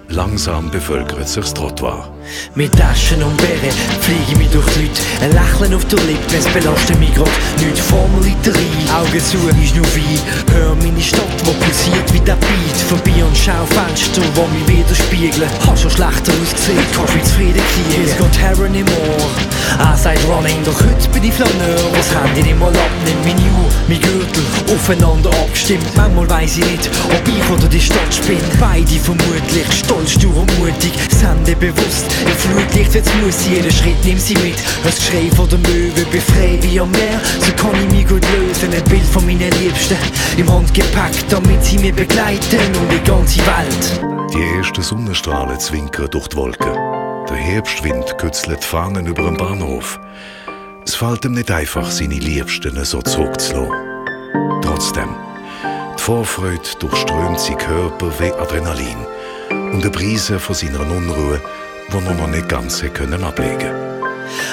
[0.10, 2.16] Langsam bevölkert sich das Trottoir.
[2.55, 5.01] Mit Taschen und Bären fliege ich mich durch die Leute.
[5.21, 7.78] Ein Lächeln auf der Lippe, es belastet mich grad nicht.
[7.78, 10.19] Formaliterie, Augen zu, ist nur wie.
[10.53, 12.78] Hör meine Stadt, wo pulsiert wie der Beat.
[12.89, 15.49] Vorbei und schau Fenster, wo mich widerspiegeln.
[15.65, 18.03] Hast schon schlechter ausgesehen, kannst mich zufrieden kriegen.
[18.05, 19.32] Es geht Herren im Ohr,
[19.80, 20.63] I side running.
[20.65, 23.23] Doch heute bin ich Flaneur, was Handy nicht mal abnimmt.
[23.23, 25.86] Meine Uhr, mein Gürtel, aufeinander abgestimmt.
[25.95, 28.41] Manchmal weiss ich nicht, ob ich oder die Stadt spinne.
[28.59, 32.16] Beide vermutlich, stolz, stur und mutig, Sende bewusst.
[32.26, 34.57] Im Flutlicht jetzt muss jeder Schritt, nimm sie mit.
[34.84, 37.20] Das Geschrei von der Möwe, befrei wie am Meer.
[37.39, 39.97] So kann ich mich gut lösen, ein Bild von meinen Liebsten.
[40.38, 44.34] Im Handgepäck, damit sie mich begleiten und die ganze Welt.
[44.34, 46.74] Die ersten Sonnenstrahlen zwinkern durch die Wolken.
[47.30, 49.99] Der Herbstwind kützelt die Fahnen über den Bahnhof.
[50.86, 53.74] Es fällt ihm nicht einfach, seine Liebsten so zurückzulassen.
[54.61, 55.09] Trotzdem,
[55.97, 58.97] die Vorfreude durchströmt seinen Körper wie Adrenalin
[59.49, 61.41] und eine Brise von seiner Unruhe,
[61.90, 63.88] die er noch nicht ganz können ablegen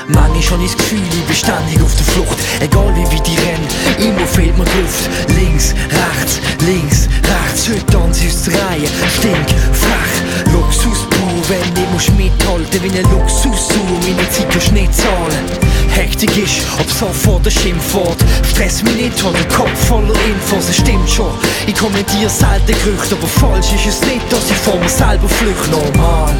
[0.08, 2.38] Manchmal schon das Gefühl, ich bin ständig auf der Flucht.
[2.60, 5.10] Egal wie weit ich renn, immer fehlt mir die Luft.
[5.36, 7.68] Links, rechts, links, rechts.
[7.68, 8.88] Heute tanze ich aus der Reihe.
[9.18, 11.24] Stink, frech, Luxus pur.
[11.48, 13.80] Wenn ich muss mithalten, wie ein Luxus zu.
[14.06, 15.44] Meine Zeit kannst du nicht zahlen.
[15.90, 18.18] Hektik ist, ob sofort oder Schimpfwort.
[18.48, 21.32] Stress mich nicht, hab den Kopf voller Infos, es stimmt schon.
[21.66, 25.70] Ich kommentiere selten Gerüchte, aber falsch ist es nicht, dass ich vor mir selber flüchte.
[25.70, 26.34] Normal.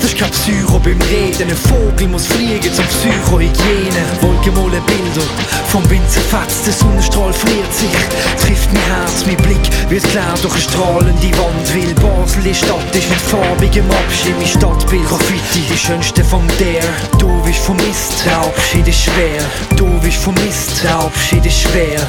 [0.00, 1.48] Das ist kein Psycho beim Reden.
[1.50, 4.02] Ein Vogel muss fliegen zur Psychohygiene.
[4.20, 5.26] Wolkenmole Bilder
[5.68, 6.66] vom Wind zerfetzt.
[6.66, 7.96] Der Sonnenstrahl friert sich,
[8.44, 11.74] trifft mein Herz, mein Blick wird klar durch eine strahlende Wand.
[11.74, 14.36] Will Basel, die Stadt ist mit farbigem Abschied.
[14.38, 16.92] Mein Stadtbild, Graffiti, die schönste vom Dare.
[17.18, 19.42] Du bist vermisst, der Abschied ist schwer.
[19.76, 22.00] Du bist vermisst, der Abschied ist schwer.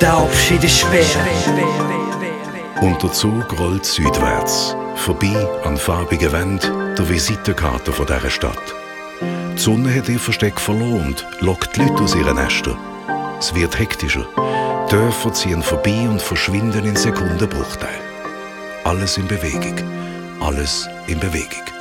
[0.00, 1.04] Der Abschied ist schwer.
[2.80, 8.74] Und der Zug rollt südwärts, vorbei an farbigen Wänden, der Visitenkarte von dieser Stadt.
[9.20, 12.76] Die Sonne hat ihr Versteck verloren lockt die Leute aus ihren Nestern.
[13.38, 14.26] Es wird hektischer.
[14.90, 18.00] Dörfer ziehen vorbei und verschwinden in Sekundenbruchteilen.
[18.84, 19.76] Alles in Bewegung.
[20.40, 21.75] Alles in Bewegung.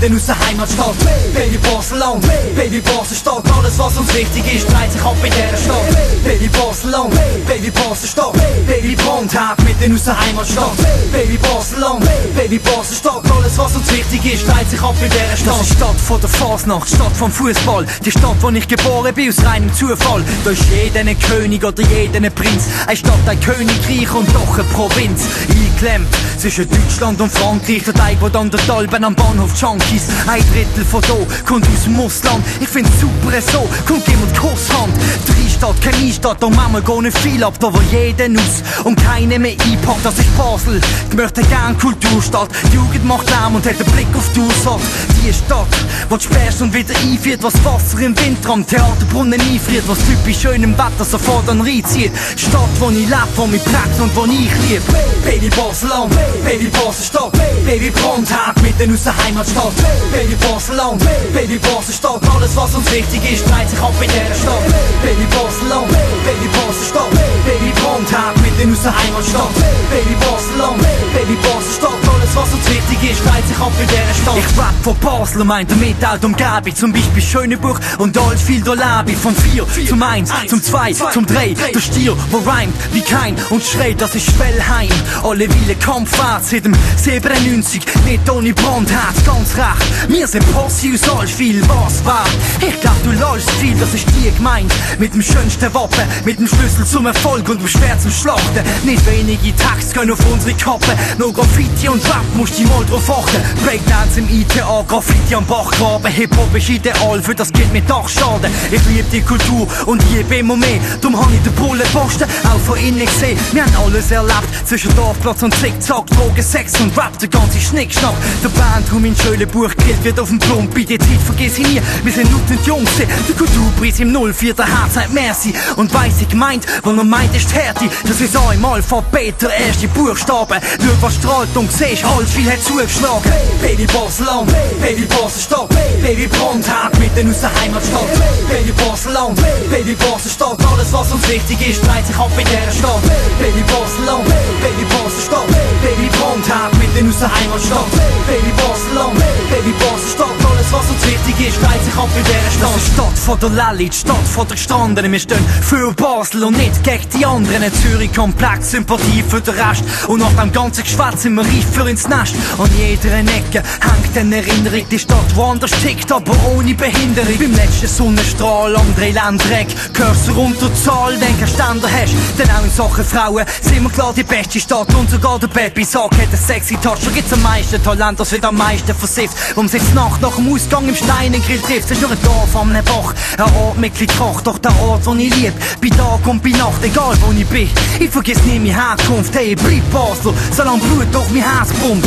[0.00, 0.94] Mitten aus der Heimatstadt.
[1.34, 2.20] Baby Barcelona,
[2.54, 6.24] Baby Barcelstadt, alles was uns wichtig ist, dreht sich ab in dieser Stadt.
[6.24, 7.16] Baby Barcelona,
[7.46, 8.32] Baby Barcelstadt,
[8.66, 10.76] Baby Brandherd mitten aus der Heimatstadt.
[11.12, 15.60] Baby Barcelona, Baby Barcelstadt, alles was uns wichtig ist, dreht sich ab in dieser Stadt.
[15.60, 19.28] Das ist Stadt von der Fasnacht, Stadt vom Fußball, die Stadt, wo ich geboren bin
[19.28, 20.24] aus reinem Zufall.
[20.44, 24.58] Da ist jeder ein König oder jeder ein Prinz, eine Stadt, ein Königreich und doch
[24.58, 25.22] eine Provinz.
[25.48, 29.54] Eingeklemmt zwischen Deutschland und Frankreich, der Teig, wo dann der Talben am Bahnhof
[29.86, 30.02] Junkies.
[30.26, 31.14] Ein Drittel von da
[31.46, 32.44] kommt aus dem Ausland.
[32.60, 34.92] Ich find's super so, kommt jemand Kusshand.
[35.26, 38.96] Drei Stadt, keine Stadt, und manchmal gehen nicht viel ab, da wo jeder aus und
[38.96, 40.04] keine mehr einpackt.
[40.04, 40.80] Das ist Basel,
[41.10, 42.48] ich möchte gern Kulturstadt.
[42.70, 44.80] Die Jugend macht Lärm und hat den Blick auf die Ursache.
[45.22, 45.66] Die Stadt,
[46.08, 50.62] wo sperrst und wieder einfriert, was Wasser im Winter am Theaterbrunnen einfriert, was typisch schön
[50.62, 52.12] im Wetter sofort an reinzieht.
[52.36, 54.82] Stadt, wo ich lebe, wo mich prägt und wo ich lieb.
[55.24, 56.14] Baby Barcelona,
[56.44, 57.32] Baby Baselstadt,
[57.64, 59.75] Baby Brandherd mitten aus der Heimatstadt.
[60.16, 61.02] Baby Baselland,
[61.34, 64.64] Baby Baselstadt, alles was uns wichtig ist, dreht sich ab in dieser Stadt.
[65.02, 65.88] Baby Baselland,
[66.24, 67.10] Baby Baselstadt,
[67.44, 69.54] Baby Brandherd mitten aus der Heimatstadt.
[69.90, 70.80] Baby Baselland,
[71.12, 74.38] Baby Baselstadt, alles was uns wichtig ist, dreht sich ab in dieser Stadt.
[74.38, 78.42] Ich rap von Basel und meint damit auch die Umgebung, zum Beispiel Schöneburg und alles
[78.42, 79.18] viel da lebe ich.
[79.18, 83.62] Von vier zum eins, zum zwei, zum drei, der Stier, wo reimt wie kein und
[83.62, 84.88] schreit, das ist Schwellheim.
[85.22, 90.10] Alle Wille Kampffahrt seit dem 97, nicht ohne Brandherz, ganz recht.
[90.10, 92.26] Wir sind Posse aus all viel, was war.
[92.60, 94.72] Ich glaub, du läufst viel, das ist dir gemeint.
[94.98, 98.62] Mit dem schönsten Wappen, mit dem Schlüssel zum Erfolg und dem Schwert zum Schlachten.
[98.84, 100.96] Nicht wenige Tags können auf unsere Kappe.
[101.18, 103.42] Nur Graffiti und Rap musst du mal drauf achten.
[103.64, 106.10] Breakdance im ITA, Graffiti am Bachgraben.
[106.10, 108.48] Hip-Hop ist ideal, für das geht mir doch schade.
[108.70, 110.78] Ich lieb die Kultur und liebe immer mehr.
[111.00, 113.38] Darum hab ich den Bullenposten auch von innen gesehen.
[113.52, 118.14] Wir haben alles erlebt, zwischen Dorfplatz und Zickzack, Drogen, Sex und Rap, der ganze Schnickschnack.
[118.42, 119.16] Der Bandraum in
[119.56, 120.38] Schölebuch gilt wird auf dem.
[120.38, 122.90] Bei der Zeit vergiss ich nie, wir sind lautend Jungs.
[122.98, 124.54] Der Kulturpreis im 04.
[124.56, 125.54] Herz sagt Merci.
[125.76, 127.88] Und weiss ich gemeint, wo man meint ist Härte.
[128.06, 130.60] Das ist einmal von Peter, erste Buchstaben.
[130.78, 133.32] Schau, was strahlt und siehst, alles viel hat zugeschlagen.
[133.62, 135.68] Baby Basel-Land, Baby Basel-Stadt,
[136.02, 138.10] Baby Brandherd mitten aus der Heimatstadt.
[138.48, 139.40] Baby Basel-Land,
[139.70, 143.02] Baby Basel-Stadt, alles was uns wichtig ist, dreht sich ab in dieser Stadt.
[143.38, 144.24] Baby Basel-Land,
[144.60, 145.48] Baby Basel-Stadt,
[145.82, 147.90] Baby Brandherd mitten aus der Heimatstadt.
[148.26, 149.16] Baby Basel-Land,
[149.50, 152.74] Baby Basel-Stadt, alles was uns wichtig ist, dreht sich ab in dieser Stadt.
[152.74, 155.12] Das ist die Stadt von der Lally, die Stadt von der Gestrandenen.
[155.12, 157.62] Wir stehen für Basel und nicht gegen die anderen.
[157.62, 159.84] In Zürich komplex, Sympathie für den Rest.
[160.08, 162.34] Und nach dem ganzen Geschwätz sind wir reif für ins Nest.
[162.58, 167.38] An jeder Ecke hängt eine Erinnerung, die Stadt woanders tickt, aber ohne Behinderung.
[167.38, 172.14] Beim letzten Sonnenstrahl am Dreiländereck, hörst du runter Zahl, wenn kein Ständer hast.
[172.38, 174.92] Denn auch in Sachen Frauen sind wir klar die beste Stadt.
[174.94, 176.98] Und sogar der Baby sagt, hat einen sexy Touch.
[177.04, 179.35] Da gibt's am meisten Talent, das wird am meisten versifft.
[179.54, 181.90] Warum sitzt Nacht nach dem Ausgang im Steinengrill trifft?
[181.90, 185.14] Es ist nur ein Dorf am Bach, ein Ort mit Krach, doch der Ort, wo
[185.14, 185.54] ich lieb.
[185.80, 187.68] Bei Tag und bei Nacht, egal wo ich bin.
[187.98, 192.06] Ich vergiss nie meine Herkunft, hey, bleib Basler, solange Blut durch mein Herz pumpt.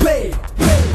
[0.00, 0.91] Baby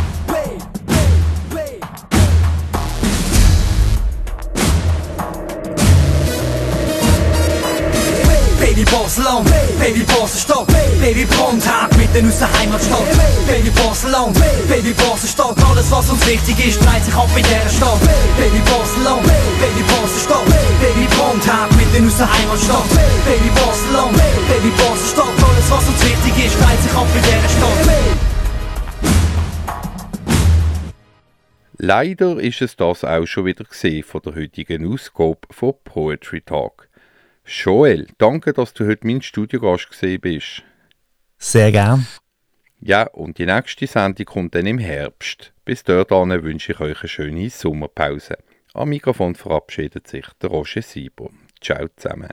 [9.17, 9.49] Basel-Land,
[9.79, 10.67] Baby Basel-Stadt,
[11.01, 13.01] Baby Brandherd mitten aus der Heimatstadt.
[13.47, 14.37] Baby Basel-Land,
[14.69, 17.99] Baby Basel-Stadt, alles was uns wichtig ist, dreht sich ab in dieser Stadt.
[18.37, 22.89] Baby Basel-Land, Baby Basel-Stadt, Baby Brandherd mitten aus der Heimatstadt.
[23.25, 28.17] Baby Basel-Land, Baby Basel-Stadt, alles was uns wichtig ist, dreht sich ab in dieser Stadt.
[31.79, 36.86] Leider ist es das auch schon wieder gesehen von der heutigen Ausgabe von Poetry Talk.
[37.47, 40.63] Joel, danke, dass du heute mein Studiogast gesehen bist.
[41.37, 42.05] Sehr gern.
[42.81, 45.53] Ja, und die nächste Sendung kommt dann im Herbst.
[45.63, 48.37] Bis dahin wünsche ich euch eine schöne Sommerpause.
[48.73, 51.29] Am Mikrofon verabschiedet sich der Roger Sieber.
[51.61, 52.29] Ciao zusammen.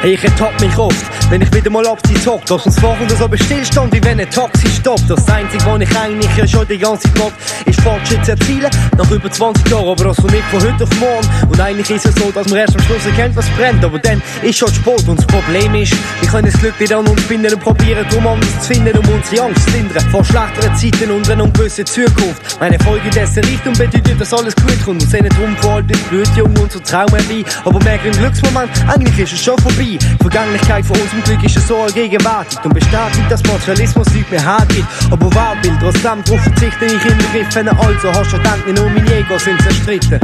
[0.00, 2.50] Hey, ich ertapp mich oft, wenn ich wieder mal abziehe zockt.
[2.50, 5.08] Dass uns Wochen so bestillstand, wie wenn ein Taxi stoppt.
[5.08, 7.32] Das Einzige, was ich eigentlich ja schon die ganze Zeit
[7.66, 8.70] ist Fortschritt zu erzielen.
[8.96, 11.28] Nach über 20 Jahren, aber das so nicht von heute auf morgen.
[11.50, 13.84] Und eigentlich ist es so, dass man erst am Schluss erkennt, was brennt.
[13.84, 15.06] Aber dann ist schon Sport.
[15.08, 18.26] Und das Problem ist, wir können das Glück nicht an uns finden und probieren, drum
[18.26, 20.10] anders zu finden, um unsere Angst zu lindern.
[20.10, 22.60] Vor schlechteren Zeiten und einer ungewissen Zukunft.
[22.60, 25.02] Meine Folge dessen Richtung bedeutet, dass alles gut kommt.
[25.02, 27.44] Und sehen drum vor allem Blut jung so Traum herbei.
[27.64, 29.98] Aber merken Glücksmoment, eigentlich ist es schon vorbei.
[29.98, 34.86] Die von unserem Glück ist so allgegenwärtig und bestätigt, dass Materialismus nicht mehr hergibt.
[35.10, 38.90] Aber wer will trotzdem drauf verzichten, ich in Begriff, wenn also hast du nicht nur
[38.90, 40.20] meine Ego sind zerstritten.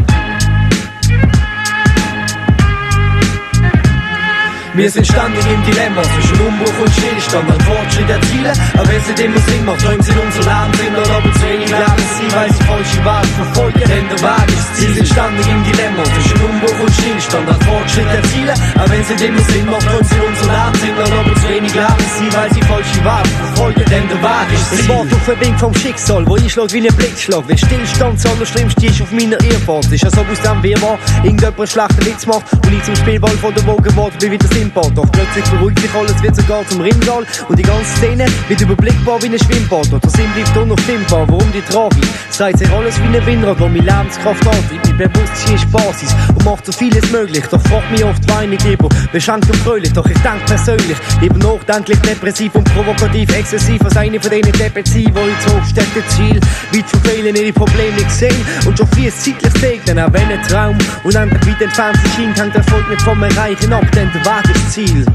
[4.75, 9.07] Wir sind ständig im Dilemma zwischen Umbruch und Stillstand, an Fortschritt erzielen, aber wenn es
[9.07, 12.31] nicht immer Sinn macht, Träume sind unser Leben, sind oder aber zu wenig Leben sein,
[12.35, 14.59] weil sie falsche Wege verfolgen, denn der Weg ist.
[14.59, 14.89] Das Ziel.
[14.89, 19.09] Wir sind ständig im Dilemma zwischen Umbruch und Stillstand, an Fortschritt erzielen, aber wenn es
[19.15, 22.31] nicht immer Sinn macht, Träume sind unser Leben, sind oder aber zu wenig Leben sein,
[22.35, 24.59] weil sie falsche Wege verfolgen, denn der Weg ist.
[24.59, 24.81] Das Ziel.
[24.83, 28.27] Ich warte auf ein Wink vom Schicksal, wo einschlägt wie ein Blitzschlag, wenn Stillstand das
[28.27, 32.27] Allerschlimmste ist auf meiner Irrfahrt, ist als ob aus dem Wirrwarr irgendjemand einen schlechten Witz
[32.27, 34.97] macht und ich zum Spielball von der Woge geworden bin wie der Simbad.
[34.97, 39.23] Doch plötzlich beruhigt sich alles, wird sogar zum Rinnsal und die ganze Szene wird überblickbar
[39.23, 39.93] wie ein Schwimmbad.
[39.93, 42.05] Doch der Sinn bleibt unauffindbar, warum die Tragik?
[42.37, 44.43] Dreht sich alles wie ein Windrad, wo meine Lebenskraft.
[44.73, 47.45] Ich bin Bewusstsein ist Basis und macht so vieles möglich.
[47.51, 49.93] Doch fragt mich oft weinig lieber, beschenkt und fröhlich.
[49.93, 54.85] Doch ich denke persönlich, lieber nachdenklich, depressiv und provokativ, exzessiv als eine von denen Deppen
[54.85, 56.41] sein, wo ins hochsteckte Ziel
[56.73, 60.79] weit vielen ihre Probleme nicht sehen und schon viel zeitlich segnen, auch wenn ein Traum
[61.05, 65.09] unendlich weit entfernt erscheint, hängt Erfolg nicht vom Erreichen ab, denn der Weg ist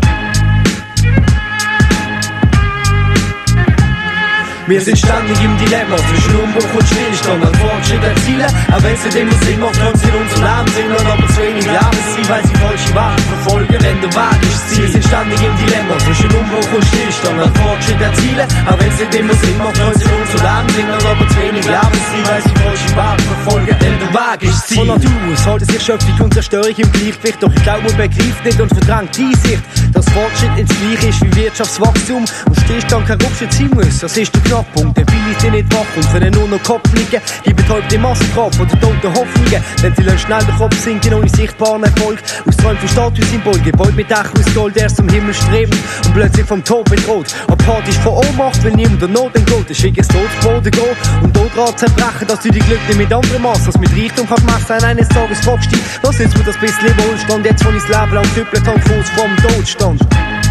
[4.70, 5.98] Wir sind ständig im Dilemma.
[5.98, 7.44] Zwischen Umbruch und Stillstand.
[7.44, 8.46] An Fortschritt erzielen.
[8.70, 11.66] Auch wenn es nicht immer Sinn macht, in unser Leben singen, aber zu wenig.
[11.66, 14.84] Leben sie, weil sie falsche Wege verfolgen, denn der Weg ist Ziel.
[14.86, 15.98] Wir sind ständig im Dilemma.
[16.06, 17.42] Zwischen Umbruch und Stillstand.
[17.42, 18.48] An Fortschritt erzielen.
[18.70, 21.66] Auch wenn es nicht immer Sinn macht, in unser Leben singen, aber zu wenig.
[21.66, 24.78] Leben sie, weil sie falsche Wege verfolgen, denn der Weg ist Ziel.
[24.78, 28.46] Von Natur aus halten sich Schöpfung und Zerstörung im Gleichgewicht, doch ich glaube, man begreift
[28.46, 29.66] nicht und verdrängt die Sicht,
[29.98, 32.22] dass Fortschritt ins Gleiche ist wie Wirtschaftswachstum.
[32.22, 33.98] Und Stillstand kein Rückschritt sein muss.
[33.98, 34.44] Das ist der
[34.76, 37.22] denn viele sind nicht wach und können nur noch Kopf liegen.
[37.46, 41.14] Die betäubt die Massenkraft von den toten Hoffnungen, denn sie lassen schnell den Kopf sinken
[41.14, 42.20] ohne sichtbaren Erfolg.
[42.48, 46.46] Aus Träumen von Statussymbol, Gebäude mit Dach aus Gold, erst zum Himmel streben und plötzlich
[46.46, 47.28] vom Tod bedroht.
[47.48, 49.70] Apathisch von Ohnmacht, weil niemand der Not entgeht.
[49.70, 52.80] Es schickt es tot zu Boden gehen und dort dran zerbrechen, dass du die Glück
[52.88, 54.86] nicht mit anderen Maß als mit Reichtum kannst messen.
[54.86, 58.02] Eines Tages fragst du dich, was ist mir das bisschen Wohlstand, jetzt von ich das
[58.02, 60.49] Leben lang düppelt habe, kurz vorm Todstand.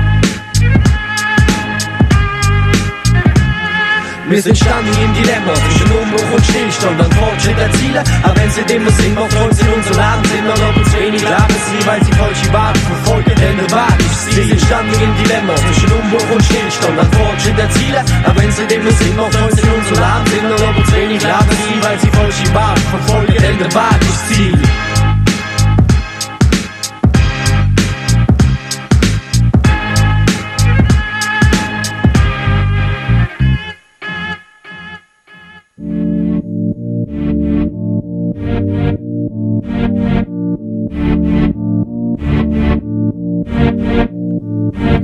[4.29, 8.05] Wir sind ständig im Dilemma zwischen Umbruch und Stillstand an Fortschritt erzielen.
[8.24, 8.61] Auch wenn sie
[8.93, 12.12] Sinn macht, wollen sie in unser Leben sind, aber zu wenig leben sie, weil sie
[12.12, 14.37] falsche Wege verfolgen, denn der Weg ist sie.
[14.37, 18.05] Wir sind ständig im Dilemma zwischen Umbruch und Stillstand an Fortschritt erzielen.
[18.29, 18.66] Auch wenn sie
[19.01, 22.11] Sinn macht, wollen sie in unser Leben sind, aber zu wenig leben sie, weil sie
[22.12, 24.88] falsche Wege verfolgen, denn der Weg ist Ziel.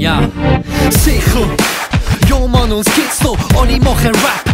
[0.04, 0.20] Ja,
[0.90, 1.48] sicher.
[2.28, 3.38] Ja, Mann, uns gibt's noch.
[3.58, 4.53] Alle machen Rap, wir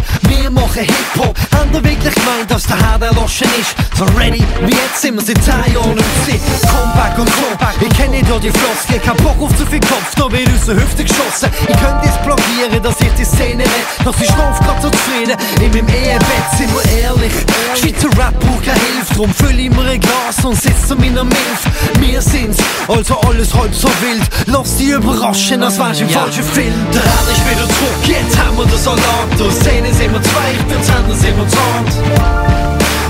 [0.71, 1.37] machen Hip-Hop.
[1.53, 3.75] Haben ihr wirklich gemeint, dass der Herr erloschen ist?
[3.97, 7.75] So ready, wie jetzt sind wir seit 10 Jahren und sie Comeback und Comeback.
[7.81, 10.75] Ich kenne ja die Floskel, kein Bock auf zu viel Kopf, da wird aus der
[10.75, 11.49] Hüfte geschossen.
[11.67, 15.35] Ich könnte jetzt plagieren, dass ich die Szene red, dass ich schlaf grad so zufrieden.
[15.61, 17.33] In meinem Ehebett sind wir ehrlich.
[17.75, 21.23] Schweizer Rap braucht keine Hilfe, drum fülle ich mir ein Glas und sitz zu meiner
[21.23, 21.61] Milf.
[21.99, 22.57] Wir sind's,
[22.87, 24.23] also alles halb so wild.
[24.47, 26.21] Lass dich überraschen, als wär's im Ja.
[26.21, 26.73] falschen Film.
[26.93, 29.27] Der Herr ist wieder zurück, jetzt haben wir den Salat.
[29.37, 31.91] Durch Szene sind wir zwei, für Zähne sind wir zart.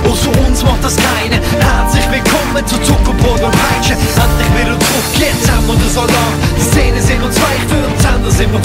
[0.06, 1.40] Außer uns macht das keine.
[1.60, 3.94] Herzlich willkommen zu Zuckerbrot und Peitsche.
[3.94, 6.36] Endlich wieder zurück, jetzt haben wir den Salat.
[6.58, 8.62] Die Szene sind wir zwei, für Zähne sind wir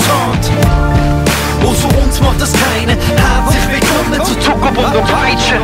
[1.66, 1.76] zart.
[1.76, 2.92] Außer uns macht das keine.
[2.92, 5.58] Herzlich willkommen zu Zuckerbrot und Peitsche.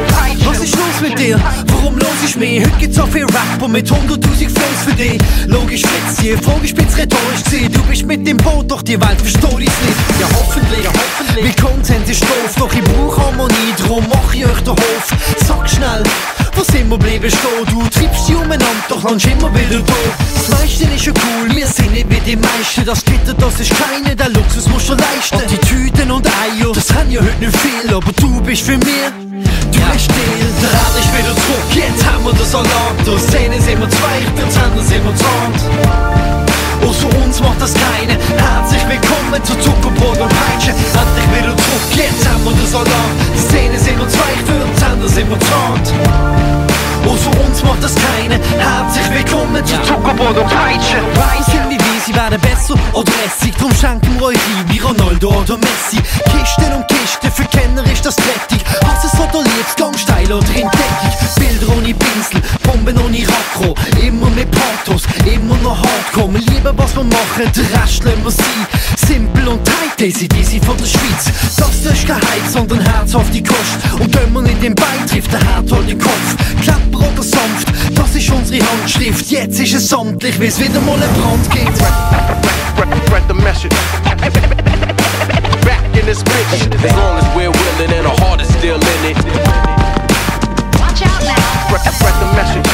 [0.44, 1.40] Was ist los mit dir?
[1.66, 2.60] Warum los ich mich?
[2.60, 5.20] Heute gibt's so viel Rapper mit 100.000 Fans für dich.
[5.46, 7.72] Logisch spitz, die Frage spitz rhetorisch gesehen.
[7.72, 10.20] Du bist mit dem Boot, doch die Welt versteht ich's nicht.
[10.20, 11.44] Ja, hoffentlich, ja, hoffentlich.
[11.44, 15.06] Wie Content ist doof, doch ich brauch Harmonie, drum mach ich euch den Hof.
[15.46, 16.02] Sag schnell,
[16.54, 17.66] wo sind wir bleiben stehen?
[17.70, 19.94] Du treibst sie umeinander, doch landest immer wieder da.
[20.34, 22.84] Das meiste ist ja cool, wir sind nicht wie die meisten.
[22.84, 25.36] Das Gitter, das ist keine, der Luxus muss schon leisten.
[25.36, 25.52] Und
[25.92, 29.12] die Tüten und Eier, das haben ja heute nicht viel, aber du bist für mich.
[29.72, 32.96] Du bist still, Rad ist wieder zurück, jetzt haben wir den Salat.
[33.04, 35.58] Durch Szene sind wir zwei, für Zähne sind wir zart.
[36.82, 38.18] Außer uns macht das keine.
[38.36, 40.70] Herzlich willkommen zu Zuckerbrot und Peitsche.
[40.70, 43.12] Endlich wieder zurück, jetzt haben wir den Salat.
[43.34, 45.86] Die Szene sind wir zwei, für Zähne sind wir zart.
[47.06, 48.38] Außer uns macht das keine.
[48.58, 50.98] Herzlich willkommen zu Zuckerbrot und Peitsche.
[51.14, 53.54] Weiß sind wie sie werden besser oder lässig.
[53.56, 54.38] Drum schenken wir euch
[54.68, 55.98] wie Ronaldo oder Messi.
[56.24, 58.60] Kisten und Kisten, für Kenner ist das prächtig.
[58.84, 61.12] Hass es oder liebst, gang steil oder in Deckung.
[61.36, 63.74] Bilder ohne Pinsel, Bomben ohne Rakro.
[64.00, 66.32] Immer mit Pathos, immer noch Hardcore.
[66.34, 68.66] Wir lieben, was wir machen, den Rest lassen wir sein.
[69.06, 71.24] Simpel und tight, easy, easy von der Schweiz.
[71.56, 74.00] Das ist kein Hype, sondern herzhafte Kost.
[74.00, 76.36] Und wenn man nicht den Bein trifft, der Herd holt den Kopf.
[76.62, 77.68] Klapper oder sanft,
[78.32, 79.30] unsere Handschrift.
[79.30, 81.78] Jetzt ist es amtlich, wie's wieder mal ein Brand gibt.
[83.06, 83.74] Spread the message.
[85.64, 86.66] Back in this bitch.
[86.84, 89.16] As long as we're willing and our heart is still in it.
[90.80, 91.36] Watch out now.
[91.68, 92.68] Spread, the message.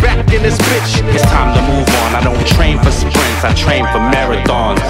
[0.00, 1.02] Back in this bitch.
[1.14, 2.14] It's time to move on.
[2.14, 4.80] I don't train for sprints, I train for marathons.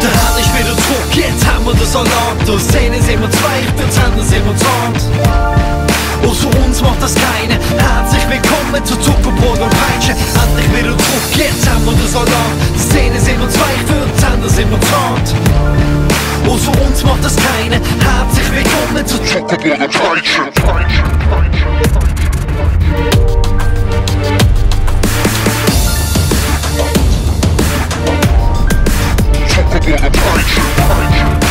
[0.00, 2.46] Der Herd ist wieder zurück, jetzt haben wir den Salat.
[2.46, 5.93] Durch Szene sind wir zwei, für Zähne sind wir zart
[6.34, 7.54] außer uns macht das keine.
[7.78, 10.12] Herzlich willkommen zu Zuckerbrot und Peitsche.
[10.12, 12.28] Endlich wieder zurück, jetzt haben wir den Salat.
[12.74, 15.34] Die Szene sind uns zwei, für die Sender sind wir zart.
[16.46, 17.76] Außer uns macht das keine.
[17.76, 20.42] Herzlich willkommen zu Zuckerbrot und Peitsche.
[20.54, 22.24] Peitsche, Peitsche, Peitsche.
[29.70, 31.43] Peitsche, Peitsche.